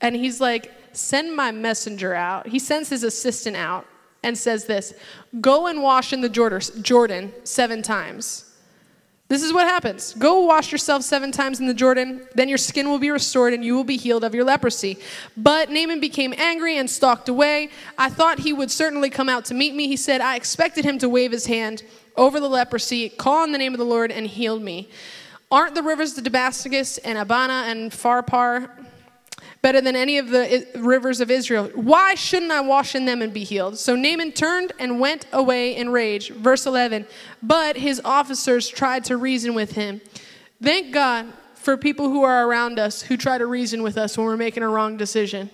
[0.00, 2.46] And he's like, send my messenger out.
[2.46, 3.86] He sends his assistant out
[4.22, 4.94] and says this
[5.40, 8.45] Go and wash in the Jordan seven times.
[9.28, 10.14] This is what happens.
[10.14, 13.64] Go wash yourself seven times in the Jordan, then your skin will be restored and
[13.64, 14.98] you will be healed of your leprosy.
[15.36, 17.70] But Naaman became angry and stalked away.
[17.98, 19.88] I thought he would certainly come out to meet me.
[19.88, 21.82] He said, I expected him to wave his hand
[22.14, 24.88] over the leprosy, call on the name of the Lord, and heal me.
[25.50, 28.70] Aren't the rivers the Damascus and Abana and Pharpar
[29.62, 31.70] better than any of the rivers of Israel.
[31.74, 33.78] Why shouldn't I wash in them and be healed?
[33.78, 36.30] So Naaman turned and went away in rage.
[36.30, 37.06] Verse 11.
[37.42, 40.00] But his officers tried to reason with him.
[40.62, 44.26] Thank God for people who are around us who try to reason with us when
[44.26, 45.50] we're making a wrong decision.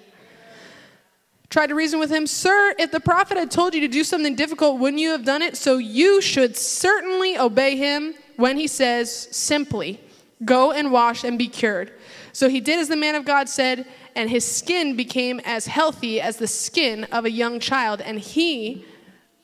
[1.48, 4.34] Tried to reason with him, Sir, if the prophet had told you to do something
[4.34, 5.56] difficult, wouldn't you have done it?
[5.56, 10.00] So you should certainly obey him when he says simply,
[10.44, 11.92] Go and wash and be cured.
[12.32, 16.20] So he did as the man of God said, and his skin became as healthy
[16.20, 18.84] as the skin of a young child, and he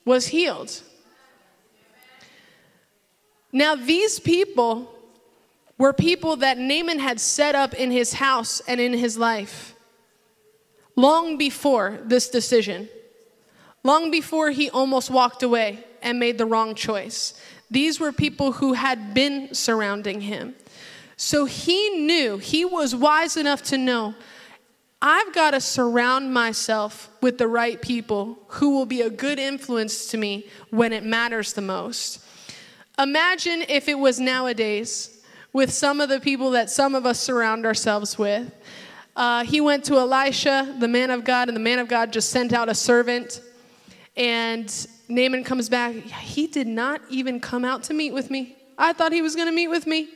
[0.05, 0.81] was healed.
[3.51, 4.93] Now, these people
[5.77, 9.75] were people that Naaman had set up in his house and in his life
[10.95, 12.89] long before this decision,
[13.83, 17.39] long before he almost walked away and made the wrong choice.
[17.71, 20.55] These were people who had been surrounding him.
[21.21, 24.15] So he knew, he was wise enough to know,
[25.01, 30.07] I've got to surround myself with the right people who will be a good influence
[30.11, 32.23] to me when it matters the most.
[32.97, 37.65] Imagine if it was nowadays with some of the people that some of us surround
[37.65, 38.49] ourselves with.
[39.17, 42.29] Uh, he went to Elisha, the man of God, and the man of God just
[42.29, 43.41] sent out a servant.
[44.15, 44.73] And
[45.09, 45.95] Naaman comes back.
[45.95, 48.55] He did not even come out to meet with me.
[48.77, 50.07] I thought he was going to meet with me.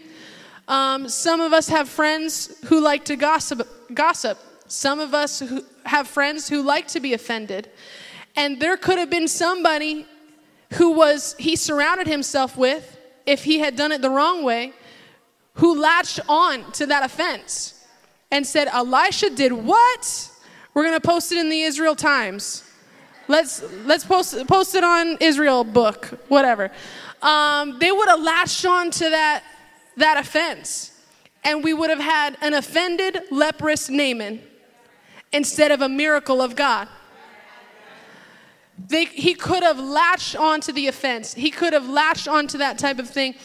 [0.67, 3.67] Um, some of us have friends who like to gossip.
[3.93, 4.37] Gossip.
[4.67, 7.69] Some of us who have friends who like to be offended.
[8.35, 10.07] And there could have been somebody
[10.73, 14.73] who was he surrounded himself with, if he had done it the wrong way,
[15.55, 17.85] who latched on to that offense
[18.31, 20.31] and said, Elisha did what?
[20.73, 22.63] We're gonna post it in the Israel Times.
[23.27, 26.71] Let's let's post post it on Israel book, whatever.
[27.21, 29.43] Um, they would have latched on to that
[29.97, 30.91] that offense.
[31.43, 34.41] And we would have had an offended, leprous Naaman
[35.31, 36.87] instead of a miracle of God.
[38.87, 41.33] They, he could have latched onto the offense.
[41.33, 43.35] He could have latched onto that type of thing.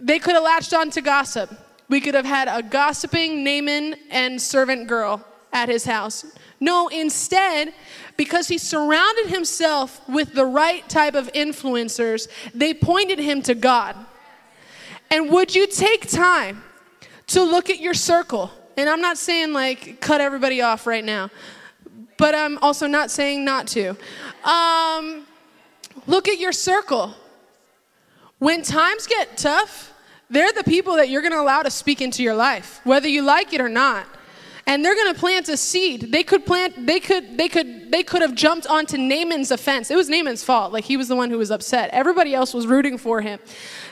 [0.00, 1.50] They could have latched onto gossip.
[1.88, 6.24] We could have had a gossiping Naaman and servant girl at his house.
[6.60, 7.74] No, instead,
[8.16, 13.96] because he surrounded himself with the right type of influencers, they pointed him to God.
[15.14, 16.64] And would you take time
[17.28, 18.50] to look at your circle?
[18.76, 21.30] And I'm not saying like cut everybody off right now,
[22.16, 23.90] but I'm also not saying not to.
[24.42, 25.24] Um,
[26.08, 27.14] look at your circle.
[28.40, 29.94] When times get tough,
[30.28, 33.22] they're the people that you're going to allow to speak into your life, whether you
[33.22, 34.08] like it or not
[34.66, 36.12] and they're going to plant a seed.
[36.12, 39.90] They could plant they could they could they could have jumped onto Naaman's offense.
[39.90, 40.72] It was Naaman's fault.
[40.72, 41.90] Like he was the one who was upset.
[41.92, 43.38] Everybody else was rooting for him.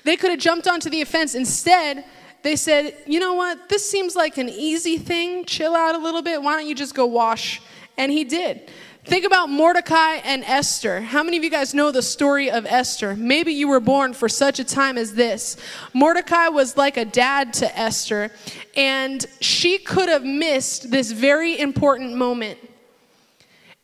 [0.04, 1.34] They could have jumped onto the offense.
[1.34, 2.04] Instead,
[2.42, 3.68] they said, "You know what?
[3.68, 5.44] This seems like an easy thing.
[5.44, 6.42] Chill out a little bit.
[6.42, 7.60] Why don't you just go wash?"
[7.96, 8.70] And he did.
[9.04, 11.00] Think about Mordecai and Esther.
[11.00, 13.16] How many of you guys know the story of Esther?
[13.16, 15.56] Maybe you were born for such a time as this.
[15.92, 18.30] Mordecai was like a dad to Esther,
[18.76, 22.60] and she could have missed this very important moment.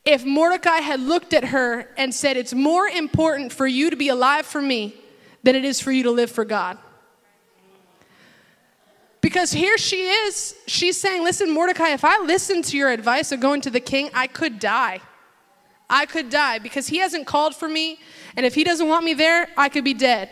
[0.04, 4.08] If Mordecai had looked at her and said, It's more important for you to be
[4.08, 4.94] alive for me
[5.42, 6.78] than it is for you to live for God.
[9.20, 13.40] Because here she is, she's saying, Listen, Mordecai, if I listen to your advice of
[13.40, 15.00] going to the king, I could die.
[15.90, 17.98] I could die because he hasn't called for me,
[18.36, 20.30] and if he doesn't want me there, I could be dead.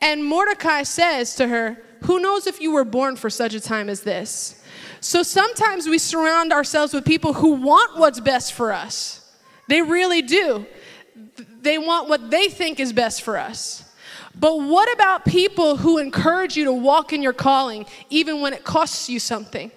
[0.00, 3.88] And Mordecai says to her, Who knows if you were born for such a time
[3.88, 4.62] as this?
[5.00, 9.20] So sometimes we surround ourselves with people who want what's best for us.
[9.68, 10.66] They really do.
[11.60, 13.85] They want what they think is best for us.
[14.38, 18.64] But what about people who encourage you to walk in your calling even when it
[18.64, 19.70] costs you something?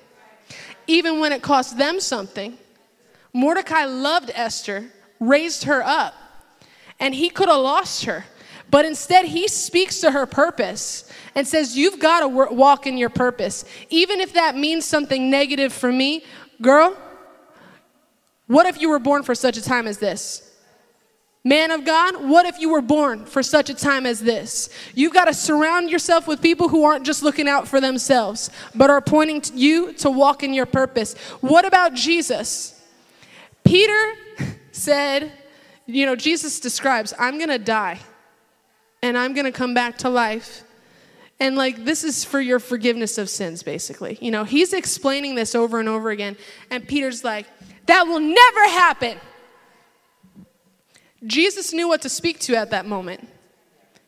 [0.86, 2.58] Even when it costs them something?
[3.32, 6.14] Mordecai loved Esther raised her up.
[7.00, 8.26] And he could have lost her.
[8.70, 13.10] But instead, he speaks to her purpose and says, You've got to walk in your
[13.10, 13.66] purpose.
[13.90, 16.24] Even if that means something negative for me,
[16.62, 16.98] girl,
[18.48, 20.49] what if you were born for such a time as this?
[21.46, 24.70] Man of God, what if you were born for such a time as this?
[24.94, 28.90] You've got to surround yourself with people who aren't just looking out for themselves, but
[28.90, 31.16] are pointing to you to walk in your purpose.
[31.40, 32.82] What about Jesus?
[33.64, 34.14] Peter
[34.74, 35.32] said,
[35.86, 38.00] you know, Jesus describes, I'm going to die
[39.02, 40.64] and I'm going to come back to life.
[41.40, 44.18] And like, this is for your forgiveness of sins, basically.
[44.20, 46.36] You know, he's explaining this over and over again.
[46.70, 47.46] And Peter's like,
[47.86, 49.18] that will never happen.
[51.26, 53.28] Jesus knew what to speak to at that moment.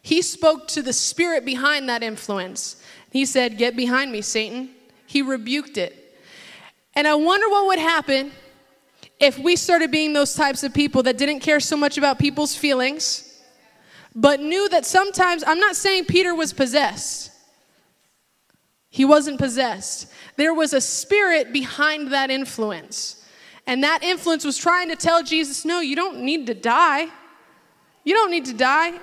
[0.02, 2.82] He spoke to the spirit behind that influence.
[3.12, 4.70] He said, Get behind me, Satan.
[5.06, 6.20] He rebuked it.
[6.96, 8.32] And I wonder what would happen
[9.20, 12.56] if we started being those types of people that didn't care so much about people's
[12.56, 13.40] feelings,
[14.16, 17.32] but knew that sometimes, I'm not saying Peter was possessed.
[18.90, 20.12] He wasn't possessed.
[20.36, 23.21] There was a spirit behind that influence.
[23.72, 27.08] And that influence was trying to tell Jesus, no, you don't need to die.
[28.04, 29.00] You don't need to die.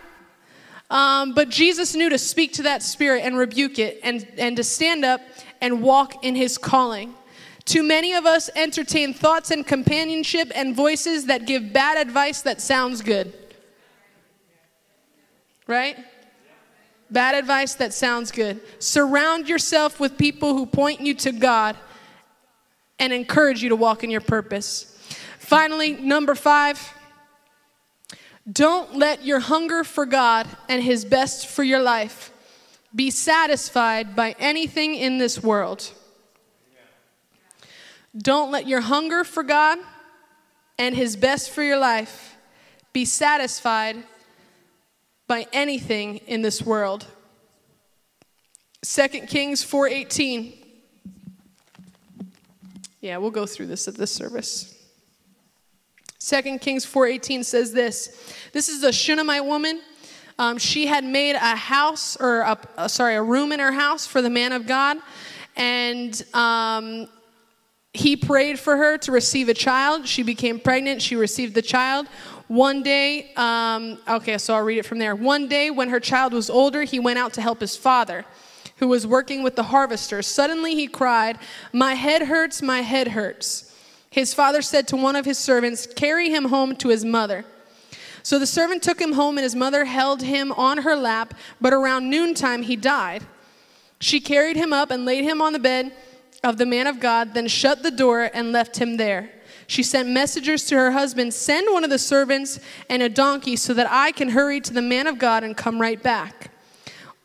[0.90, 4.62] Um, but Jesus knew to speak to that spirit and rebuke it and, and to
[4.62, 5.22] stand up
[5.62, 7.14] and walk in his calling.
[7.64, 12.60] Too many of us entertain thoughts and companionship and voices that give bad advice that
[12.60, 13.32] sounds good.
[15.66, 15.96] Right?
[17.10, 18.60] Bad advice that sounds good.
[18.80, 21.74] Surround yourself with people who point you to God
[22.98, 24.96] and encourage you to walk in your purpose.
[25.38, 26.94] Finally, number five,
[28.50, 32.32] don't let your hunger for God and His best for your life
[32.94, 35.92] be satisfied by anything in this world.
[38.16, 39.78] Don't let your hunger for God
[40.78, 42.36] and His best for your life
[42.92, 44.02] be satisfied
[45.26, 47.06] by anything in this world.
[48.82, 50.57] 2 Kings 4:18
[53.08, 54.76] Yeah, we'll go through this at this service.
[56.20, 58.34] 2 Kings 4:18 says this.
[58.52, 59.80] This is a Shunammite woman.
[60.38, 64.06] Um, she had made a house, or a, uh, sorry, a room in her house
[64.06, 64.98] for the man of God,
[65.56, 67.08] and um,
[67.94, 70.06] he prayed for her to receive a child.
[70.06, 71.00] She became pregnant.
[71.00, 72.08] She received the child.
[72.48, 75.16] One day, um, okay, so I'll read it from there.
[75.16, 78.26] One day, when her child was older, he went out to help his father,
[78.78, 80.22] who was working with the harvester.
[80.22, 81.38] Suddenly, he cried,
[81.72, 83.74] My head hurts, my head hurts.
[84.10, 87.44] His father said to one of his servants, Carry him home to his mother.
[88.22, 91.72] So the servant took him home, and his mother held him on her lap, but
[91.72, 93.24] around noontime he died.
[94.00, 95.92] She carried him up and laid him on the bed
[96.44, 99.30] of the man of God, then shut the door and left him there.
[99.66, 103.74] She sent messengers to her husband, Send one of the servants and a donkey so
[103.74, 106.50] that I can hurry to the man of God and come right back.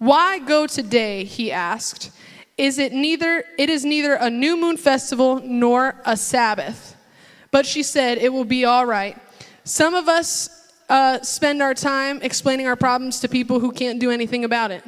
[0.03, 1.23] Why go today?
[1.23, 2.11] he asked?
[2.57, 6.97] Is it neither it is neither a new moon festival nor a sabbath.
[7.51, 9.17] But she said it will be all right.
[9.63, 10.49] Some of us
[10.89, 14.83] uh, spend our time explaining our problems to people who can't do anything about it.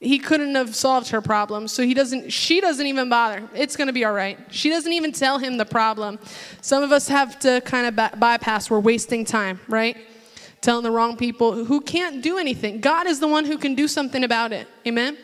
[0.00, 3.48] He couldn't have solved her problem so he doesn't she doesn't even bother.
[3.54, 4.36] It's going to be all right.
[4.50, 6.18] She doesn't even tell him the problem.
[6.60, 9.96] Some of us have to kind of by- bypass we're wasting time right
[10.60, 13.88] telling the wrong people who can't do anything god is the one who can do
[13.88, 15.16] something about it amen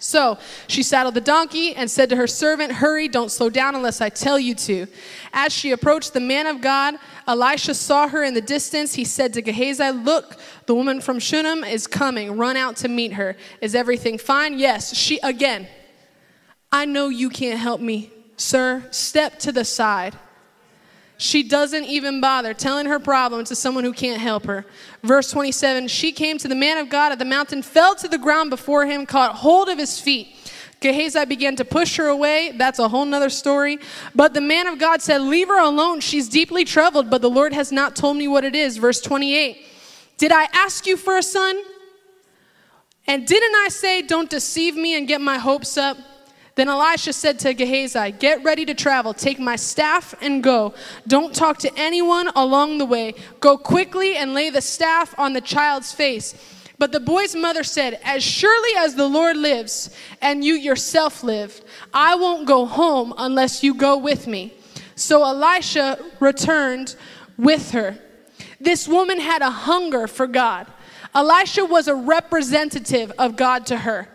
[0.00, 0.38] so
[0.68, 4.08] she saddled the donkey and said to her servant, Hurry, don't slow down unless I
[4.08, 4.86] tell you to.
[5.32, 6.94] As she approached the man of God,
[7.26, 8.94] Elisha saw her in the distance.
[8.94, 10.36] He said to Gehazi, Look,
[10.66, 12.36] the woman from Shunem is coming.
[12.36, 13.36] Run out to meet her.
[13.60, 14.58] Is everything fine?
[14.58, 14.94] Yes.
[14.94, 15.66] She, again,
[16.70, 18.86] I know you can't help me, sir.
[18.90, 20.16] Step to the side.
[21.20, 24.64] She doesn't even bother telling her problem to someone who can't help her.
[25.02, 28.18] Verse 27 She came to the man of God at the mountain, fell to the
[28.18, 30.28] ground before him, caught hold of his feet.
[30.80, 32.52] Gehazi began to push her away.
[32.56, 33.78] That's a whole nother story.
[34.14, 35.98] But the man of God said, Leave her alone.
[35.98, 38.76] She's deeply troubled, but the Lord has not told me what it is.
[38.76, 39.58] Verse 28
[40.18, 41.60] Did I ask you for a son?
[43.08, 45.96] And didn't I say, Don't deceive me and get my hopes up?
[46.58, 49.14] Then Elisha said to Gehazi, Get ready to travel.
[49.14, 50.74] Take my staff and go.
[51.06, 53.14] Don't talk to anyone along the way.
[53.38, 56.34] Go quickly and lay the staff on the child's face.
[56.76, 61.60] But the boy's mother said, As surely as the Lord lives and you yourself live,
[61.94, 64.52] I won't go home unless you go with me.
[64.96, 66.96] So Elisha returned
[67.36, 67.96] with her.
[68.58, 70.66] This woman had a hunger for God.
[71.14, 74.08] Elisha was a representative of God to her.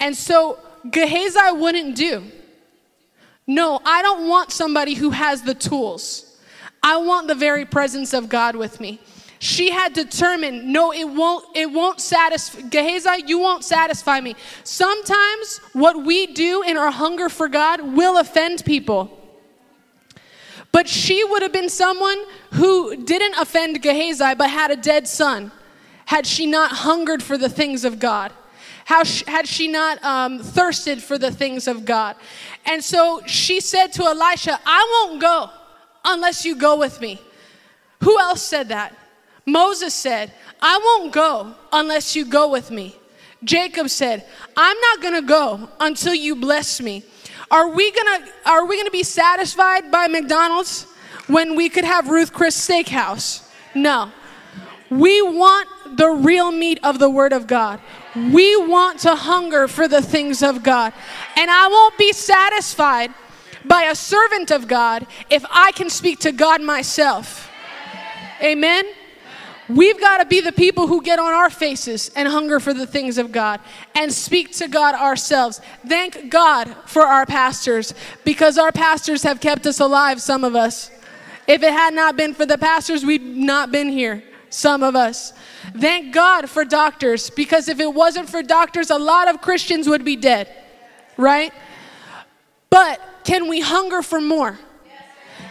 [0.00, 0.58] And so
[0.90, 2.24] Gehazi wouldn't do.
[3.46, 6.38] No, I don't want somebody who has the tools.
[6.82, 9.00] I want the very presence of God with me.
[9.38, 14.34] She had determined, no, it won't, it won't satisfy Gehazi, you won't satisfy me.
[14.64, 19.10] Sometimes what we do in our hunger for God will offend people.
[20.72, 22.18] But she would have been someone
[22.54, 25.52] who didn't offend Gehazi but had a dead son,
[26.06, 28.32] had she not hungered for the things of God.
[28.86, 32.14] How had she not um, thirsted for the things of God?
[32.64, 35.50] And so she said to Elisha, I won't go
[36.04, 37.20] unless you go with me.
[38.04, 38.94] Who else said that?
[39.44, 40.30] Moses said,
[40.62, 42.94] I won't go unless you go with me.
[43.42, 44.24] Jacob said,
[44.56, 47.04] I'm not going to go until you bless me.
[47.50, 50.84] Are we going to are we going to be satisfied by McDonald's
[51.26, 53.48] when we could have Ruth Chris Steakhouse?
[53.74, 54.12] No.
[54.90, 57.80] We want the real meat of the word of God.
[58.14, 60.92] We want to hunger for the things of God.
[61.36, 63.12] And I won't be satisfied
[63.64, 67.50] by a servant of God if I can speak to God myself.
[68.42, 68.84] Amen.
[69.68, 72.86] We've got to be the people who get on our faces and hunger for the
[72.86, 73.60] things of God
[73.96, 75.60] and speak to God ourselves.
[75.86, 77.92] Thank God for our pastors
[78.24, 80.90] because our pastors have kept us alive, some of us.
[81.48, 84.22] If it had not been for the pastors, we'd not been here,
[84.56, 85.34] some of us.
[85.78, 90.02] Thank God for doctors because if it wasn't for doctors, a lot of Christians would
[90.02, 90.50] be dead,
[91.18, 91.52] right?
[92.70, 94.58] But can we hunger for more?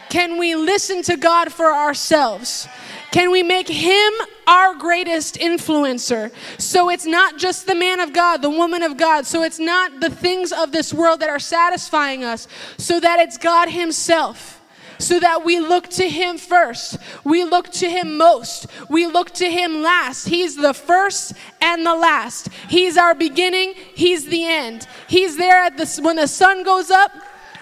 [0.09, 2.67] Can we listen to God for ourselves?
[3.11, 4.13] Can we make him
[4.47, 6.31] our greatest influencer?
[6.59, 9.27] So it's not just the man of God, the woman of God.
[9.27, 12.47] So it's not the things of this world that are satisfying us,
[12.77, 14.54] so that it's God himself.
[14.97, 16.97] So that we look to him first.
[17.23, 18.67] We look to him most.
[18.89, 20.27] We look to him last.
[20.27, 22.49] He's the first and the last.
[22.69, 24.87] He's our beginning, he's the end.
[25.07, 27.11] He's there at the when the sun goes up,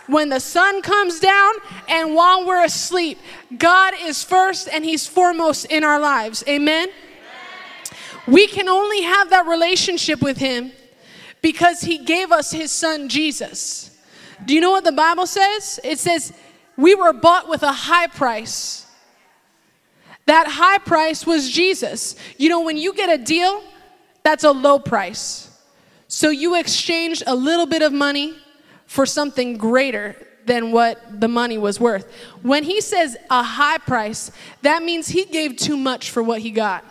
[0.07, 1.53] when the sun comes down
[1.87, 3.17] and while we're asleep.
[3.57, 6.43] God is first and He's foremost in our lives.
[6.47, 6.89] Amen?
[8.27, 10.71] We can only have that relationship with Him
[11.41, 13.97] because He gave us His Son Jesus.
[14.45, 15.79] Do you know what the Bible says?
[15.83, 16.33] It says,
[16.77, 18.87] We were bought with a high price.
[20.25, 22.15] That high price was Jesus.
[22.37, 23.63] You know, when you get a deal,
[24.23, 25.49] that's a low price.
[26.07, 28.35] So you exchange a little bit of money
[28.85, 30.15] for something greater
[30.45, 32.11] than what the money was worth.
[32.41, 36.51] When he says a high price, that means he gave too much for what he
[36.51, 36.83] got.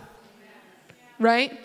[1.19, 1.59] Right?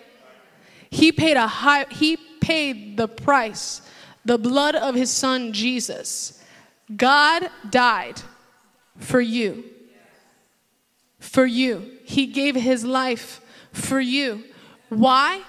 [0.90, 3.82] He paid a high he paid the price,
[4.24, 6.37] the blood of his son Jesus.
[6.96, 8.20] God died
[8.98, 9.64] for you.
[11.18, 11.98] For you.
[12.04, 13.40] He gave his life
[13.72, 14.44] for you.
[14.88, 15.42] Why?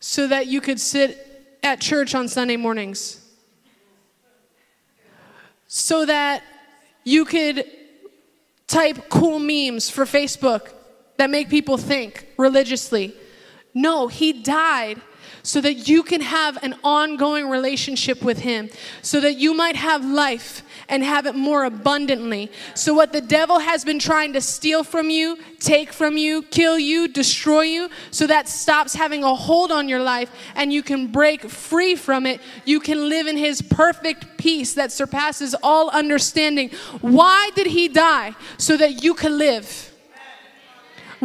[0.00, 3.24] So that you could sit at church on Sunday mornings
[5.76, 6.40] so that
[7.02, 7.64] you could
[8.68, 10.70] type cool memes for Facebook
[11.16, 13.12] that make people think religiously.
[13.74, 15.00] No, he died
[15.44, 18.70] so that you can have an ongoing relationship with him,
[19.02, 22.50] so that you might have life and have it more abundantly.
[22.74, 26.78] So, what the devil has been trying to steal from you, take from you, kill
[26.78, 31.08] you, destroy you, so that stops having a hold on your life and you can
[31.08, 32.40] break free from it.
[32.64, 36.70] You can live in his perfect peace that surpasses all understanding.
[37.02, 38.34] Why did he die?
[38.56, 39.93] So that you could live.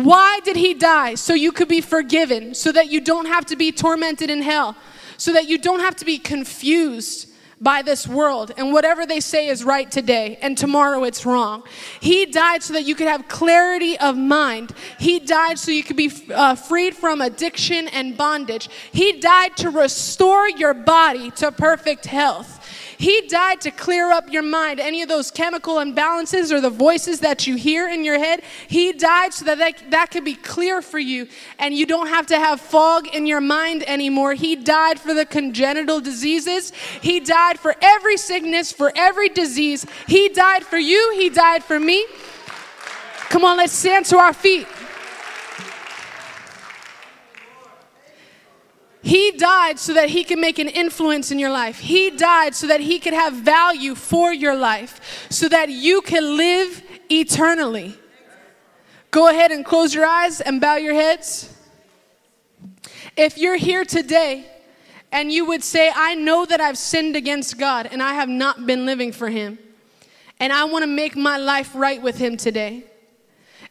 [0.04, 1.16] Why did he die?
[1.16, 4.76] So you could be forgiven, so that you don't have to be tormented in hell,
[5.18, 7.30] so that you don't have to be confused
[7.62, 11.64] by this world and whatever they say is right today and tomorrow it's wrong.
[12.00, 14.72] He died so that you could have clarity of mind.
[14.98, 18.70] He died so you could be uh, freed from addiction and bondage.
[18.92, 22.59] He died to restore your body to perfect health.
[23.00, 24.82] He died to clear up your mind.
[24.82, 28.92] Any of those chemical imbalances or the voices that you hear in your head, He
[28.92, 31.30] died so that that, that could be clear for you
[31.60, 34.34] and you don't have to have fog in your mind anymore.
[34.34, 36.74] He died for the congenital diseases.
[37.02, 39.86] He died for every sickness, for every disease.
[40.06, 41.14] He died for you.
[41.16, 42.06] He died for me.
[43.30, 44.68] Come on, let's stand to our feet.
[49.10, 51.80] He died so that he could make an influence in your life.
[51.80, 56.38] He died so that he could have value for your life, so that you can
[56.38, 57.98] live eternally.
[59.10, 61.52] Go ahead and close your eyes and bow your heads.
[63.18, 64.46] If you're here today
[65.12, 68.68] and you would say, I know that I've sinned against God and I have not
[68.68, 69.58] been living for him,
[70.40, 72.84] and I want to make my life right with him today.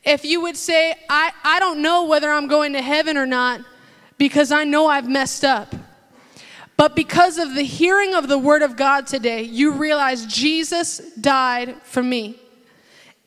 [0.03, 3.61] If you would say, I, I don't know whether I'm going to heaven or not,
[4.19, 5.75] because I know I've messed up.
[6.77, 11.75] But because of the hearing of the word of God today, you realize Jesus died
[11.83, 12.37] for me.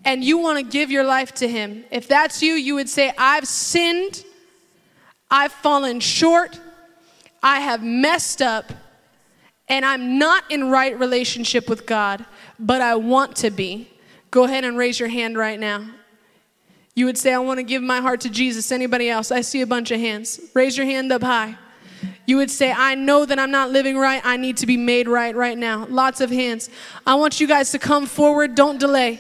[0.06, 1.84] And you want to give your life to him.
[1.92, 4.24] If that's you, you would say, I've sinned,
[5.30, 6.60] I've fallen short,
[7.44, 8.72] I have messed up,
[9.68, 12.26] and I'm not in right relationship with God,
[12.58, 13.90] but I want to be.
[14.32, 15.90] Go ahead and raise your hand right now.
[16.94, 18.72] You would say, I want to give my heart to Jesus.
[18.72, 19.32] Anybody else?
[19.32, 20.40] I see a bunch of hands.
[20.54, 21.58] Raise your hand up high.
[22.26, 24.22] You would say, I know that I'm not living right.
[24.24, 25.86] I need to be made right right now.
[25.90, 26.70] Lots of hands.
[27.06, 28.56] I want you guys to come forward.
[28.56, 29.20] Don't delay.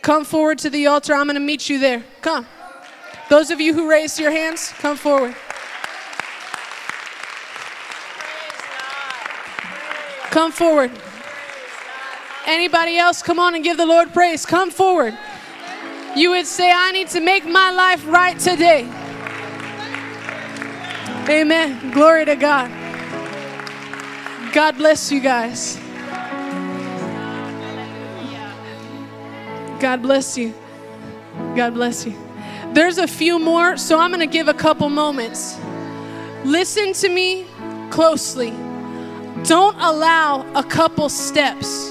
[0.00, 1.14] Come forward to the altar.
[1.14, 2.02] I'm going to meet you there.
[2.22, 2.46] Come.
[3.28, 5.34] Those of you who raised your hands, come forward.
[10.30, 10.90] Come forward.
[12.46, 14.44] Anybody else, come on and give the Lord praise.
[14.44, 15.16] Come forward.
[16.14, 18.82] You would say, I need to make my life right today.
[21.28, 21.90] Amen.
[21.92, 22.70] Glory to God.
[24.52, 25.78] God bless you guys.
[29.80, 30.52] God bless you.
[31.56, 32.14] God bless you.
[32.72, 35.58] There's a few more, so I'm going to give a couple moments.
[36.44, 37.46] Listen to me
[37.90, 38.50] closely.
[39.44, 41.90] Don't allow a couple steps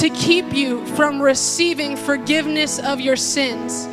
[0.00, 3.86] to keep you from receiving forgiveness of your sins.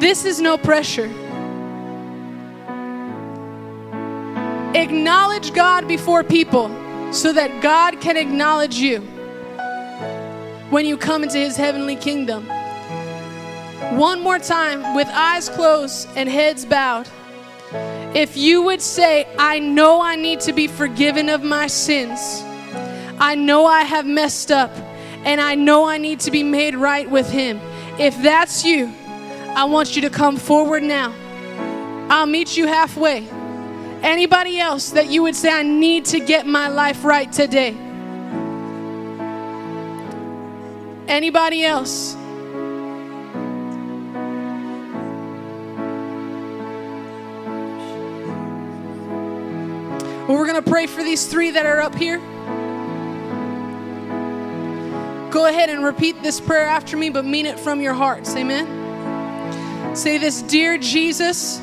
[0.00, 1.10] This is no pressure.
[4.74, 6.68] Acknowledge God before people
[7.12, 9.00] so that God can acknowledge you
[10.70, 12.46] when you come into His heavenly kingdom.
[13.98, 17.08] One more time, with eyes closed and heads bowed.
[18.14, 22.20] If you would say, I know I need to be forgiven of my sins,
[23.18, 24.70] I know I have messed up,
[25.24, 27.60] and I know I need to be made right with Him.
[27.98, 28.92] If that's you,
[29.56, 31.14] I want you to come forward now.
[32.08, 33.28] I'll meet you halfway.
[34.02, 37.76] Anybody else that you would say, I need to get my life right today?
[41.08, 42.14] Anybody else?
[50.28, 52.20] Well, we're going to pray for these three that are up here.
[55.30, 58.34] Go ahead and repeat this prayer after me, but mean it from your hearts.
[58.34, 59.94] Amen.
[59.94, 61.60] Say this Dear Jesus,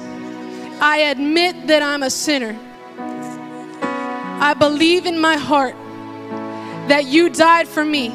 [0.80, 2.56] I admit that I'm a sinner.
[3.00, 5.76] I believe in my heart
[6.88, 8.12] that you died for me.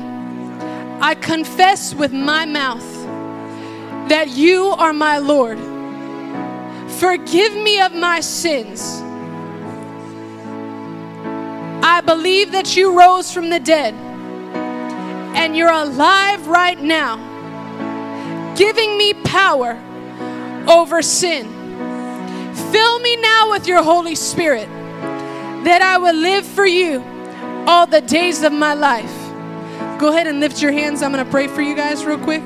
[1.01, 2.85] I confess with my mouth
[4.09, 5.59] that you are my Lord.
[6.93, 9.01] Forgive me of my sins.
[11.83, 13.95] I believe that you rose from the dead
[15.41, 17.17] and you're alive right now,
[18.57, 19.73] giving me power
[20.69, 21.47] over sin.
[22.71, 24.69] Fill me now with your Holy Spirit
[25.65, 27.03] that I will live for you
[27.67, 29.17] all the days of my life.
[29.99, 31.03] Go ahead and lift your hands.
[31.03, 32.43] I'm going to pray for you guys real quick.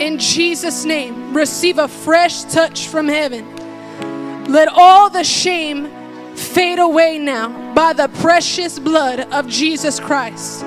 [0.00, 4.44] In Jesus' name, receive a fresh touch from heaven.
[4.44, 5.88] Let all the shame
[6.36, 10.62] fade away now by the precious blood of Jesus Christ.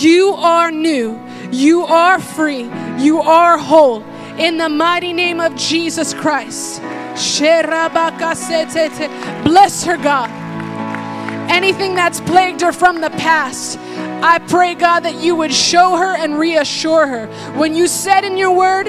[0.00, 1.20] You are new,
[1.50, 4.02] you are free, you are whole.
[4.38, 6.80] In the mighty name of Jesus Christ.
[9.44, 10.30] Bless her, God.
[11.50, 13.78] Anything that's plagued her from the past,
[14.22, 17.26] I pray, God, that you would show her and reassure her.
[17.58, 18.86] When you said in your word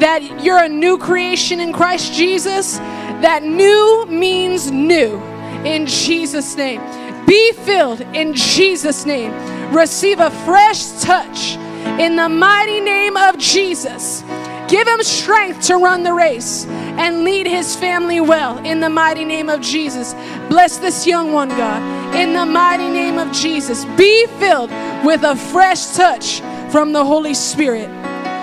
[0.00, 5.20] that you're a new creation in Christ Jesus, that new means new
[5.64, 6.80] in Jesus' name.
[7.26, 9.32] Be filled in Jesus' name.
[9.74, 11.56] Receive a fresh touch
[12.00, 14.22] in the mighty name of Jesus.
[14.68, 19.24] Give him strength to run the race and lead his family well in the mighty
[19.24, 20.14] name of Jesus.
[20.48, 23.84] Bless this young one, God, in the mighty name of Jesus.
[23.96, 24.70] Be filled
[25.04, 27.88] with a fresh touch from the Holy Spirit.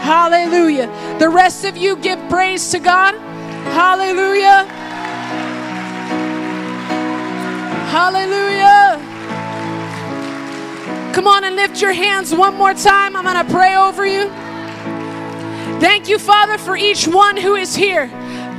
[0.03, 0.87] Hallelujah.
[1.17, 3.15] The rest of you give praise to God.
[3.71, 4.65] Hallelujah.
[7.89, 9.10] Hallelujah.
[11.13, 13.17] Come on and lift your hands one more time.
[13.17, 14.29] I'm going to pray over you.
[15.81, 18.07] Thank you, Father, for each one who is here.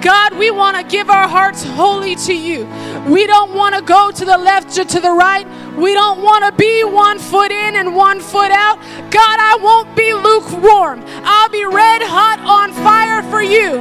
[0.03, 2.67] God, we want to give our hearts wholly to you.
[3.09, 5.47] We don't want to go to the left or to the right.
[5.77, 8.79] We don't want to be one foot in and one foot out.
[9.11, 11.03] God, I won't be lukewarm.
[11.25, 13.81] I'll be red hot on fire for you.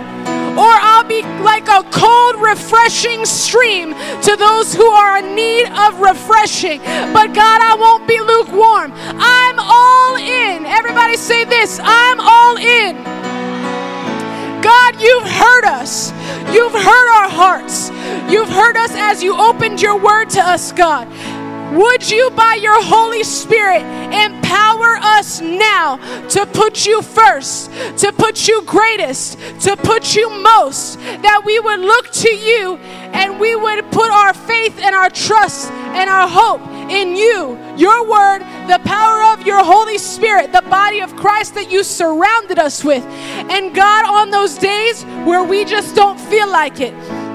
[0.58, 3.94] Or I'll be like a cold, refreshing stream
[4.24, 6.80] to those who are in need of refreshing.
[7.14, 8.92] But God, I won't be lukewarm.
[8.96, 10.66] I'm all in.
[10.66, 13.02] Everybody say this I'm all in.
[14.62, 16.12] God, you've heard us.
[16.54, 17.90] You've heard our hearts.
[18.30, 21.08] You've heard us as you opened your word to us, God.
[21.72, 25.96] Would you, by your Holy Spirit, empower us now
[26.28, 31.80] to put you first, to put you greatest, to put you most, that we would
[31.80, 32.76] look to you
[33.14, 36.62] and we would put our faith and our trust and our hope
[36.92, 41.72] in you, your word, the power of your Holy Spirit, the body of Christ that
[41.72, 43.04] you surrounded us with.
[43.06, 46.94] And God, on those days where we just don't feel like it,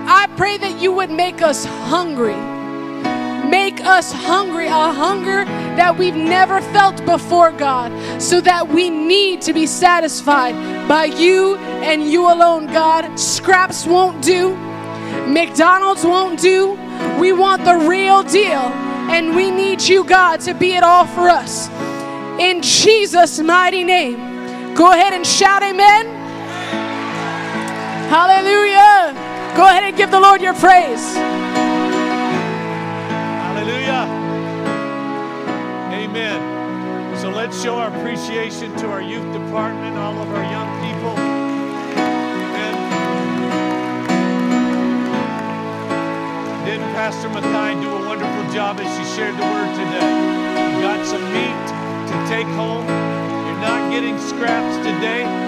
[0.08, 2.55] I pray that you would make us hungry
[3.50, 5.44] Make us hungry, a hunger
[5.76, 10.54] that we've never felt before, God, so that we need to be satisfied
[10.88, 13.18] by you and you alone, God.
[13.18, 14.56] Scraps won't do,
[15.26, 16.78] McDonald's won't do.
[17.18, 18.72] We want the real deal.
[19.08, 21.68] And we need you, God, to be it all for us.
[22.40, 24.74] In Jesus' mighty name.
[24.74, 26.06] Go ahead and shout amen.
[28.08, 29.14] Hallelujah.
[29.56, 31.16] Go ahead and give the Lord your praise.
[36.16, 37.18] Amen.
[37.18, 41.12] So let's show our appreciation to our youth department, all of our young people.
[42.40, 42.74] Amen.
[46.64, 50.08] Didn't Pastor Mackay do a wonderful job as she shared the word today?
[50.72, 51.66] You got some meat
[52.08, 52.86] to take home.
[52.86, 55.46] You're not getting scraps today.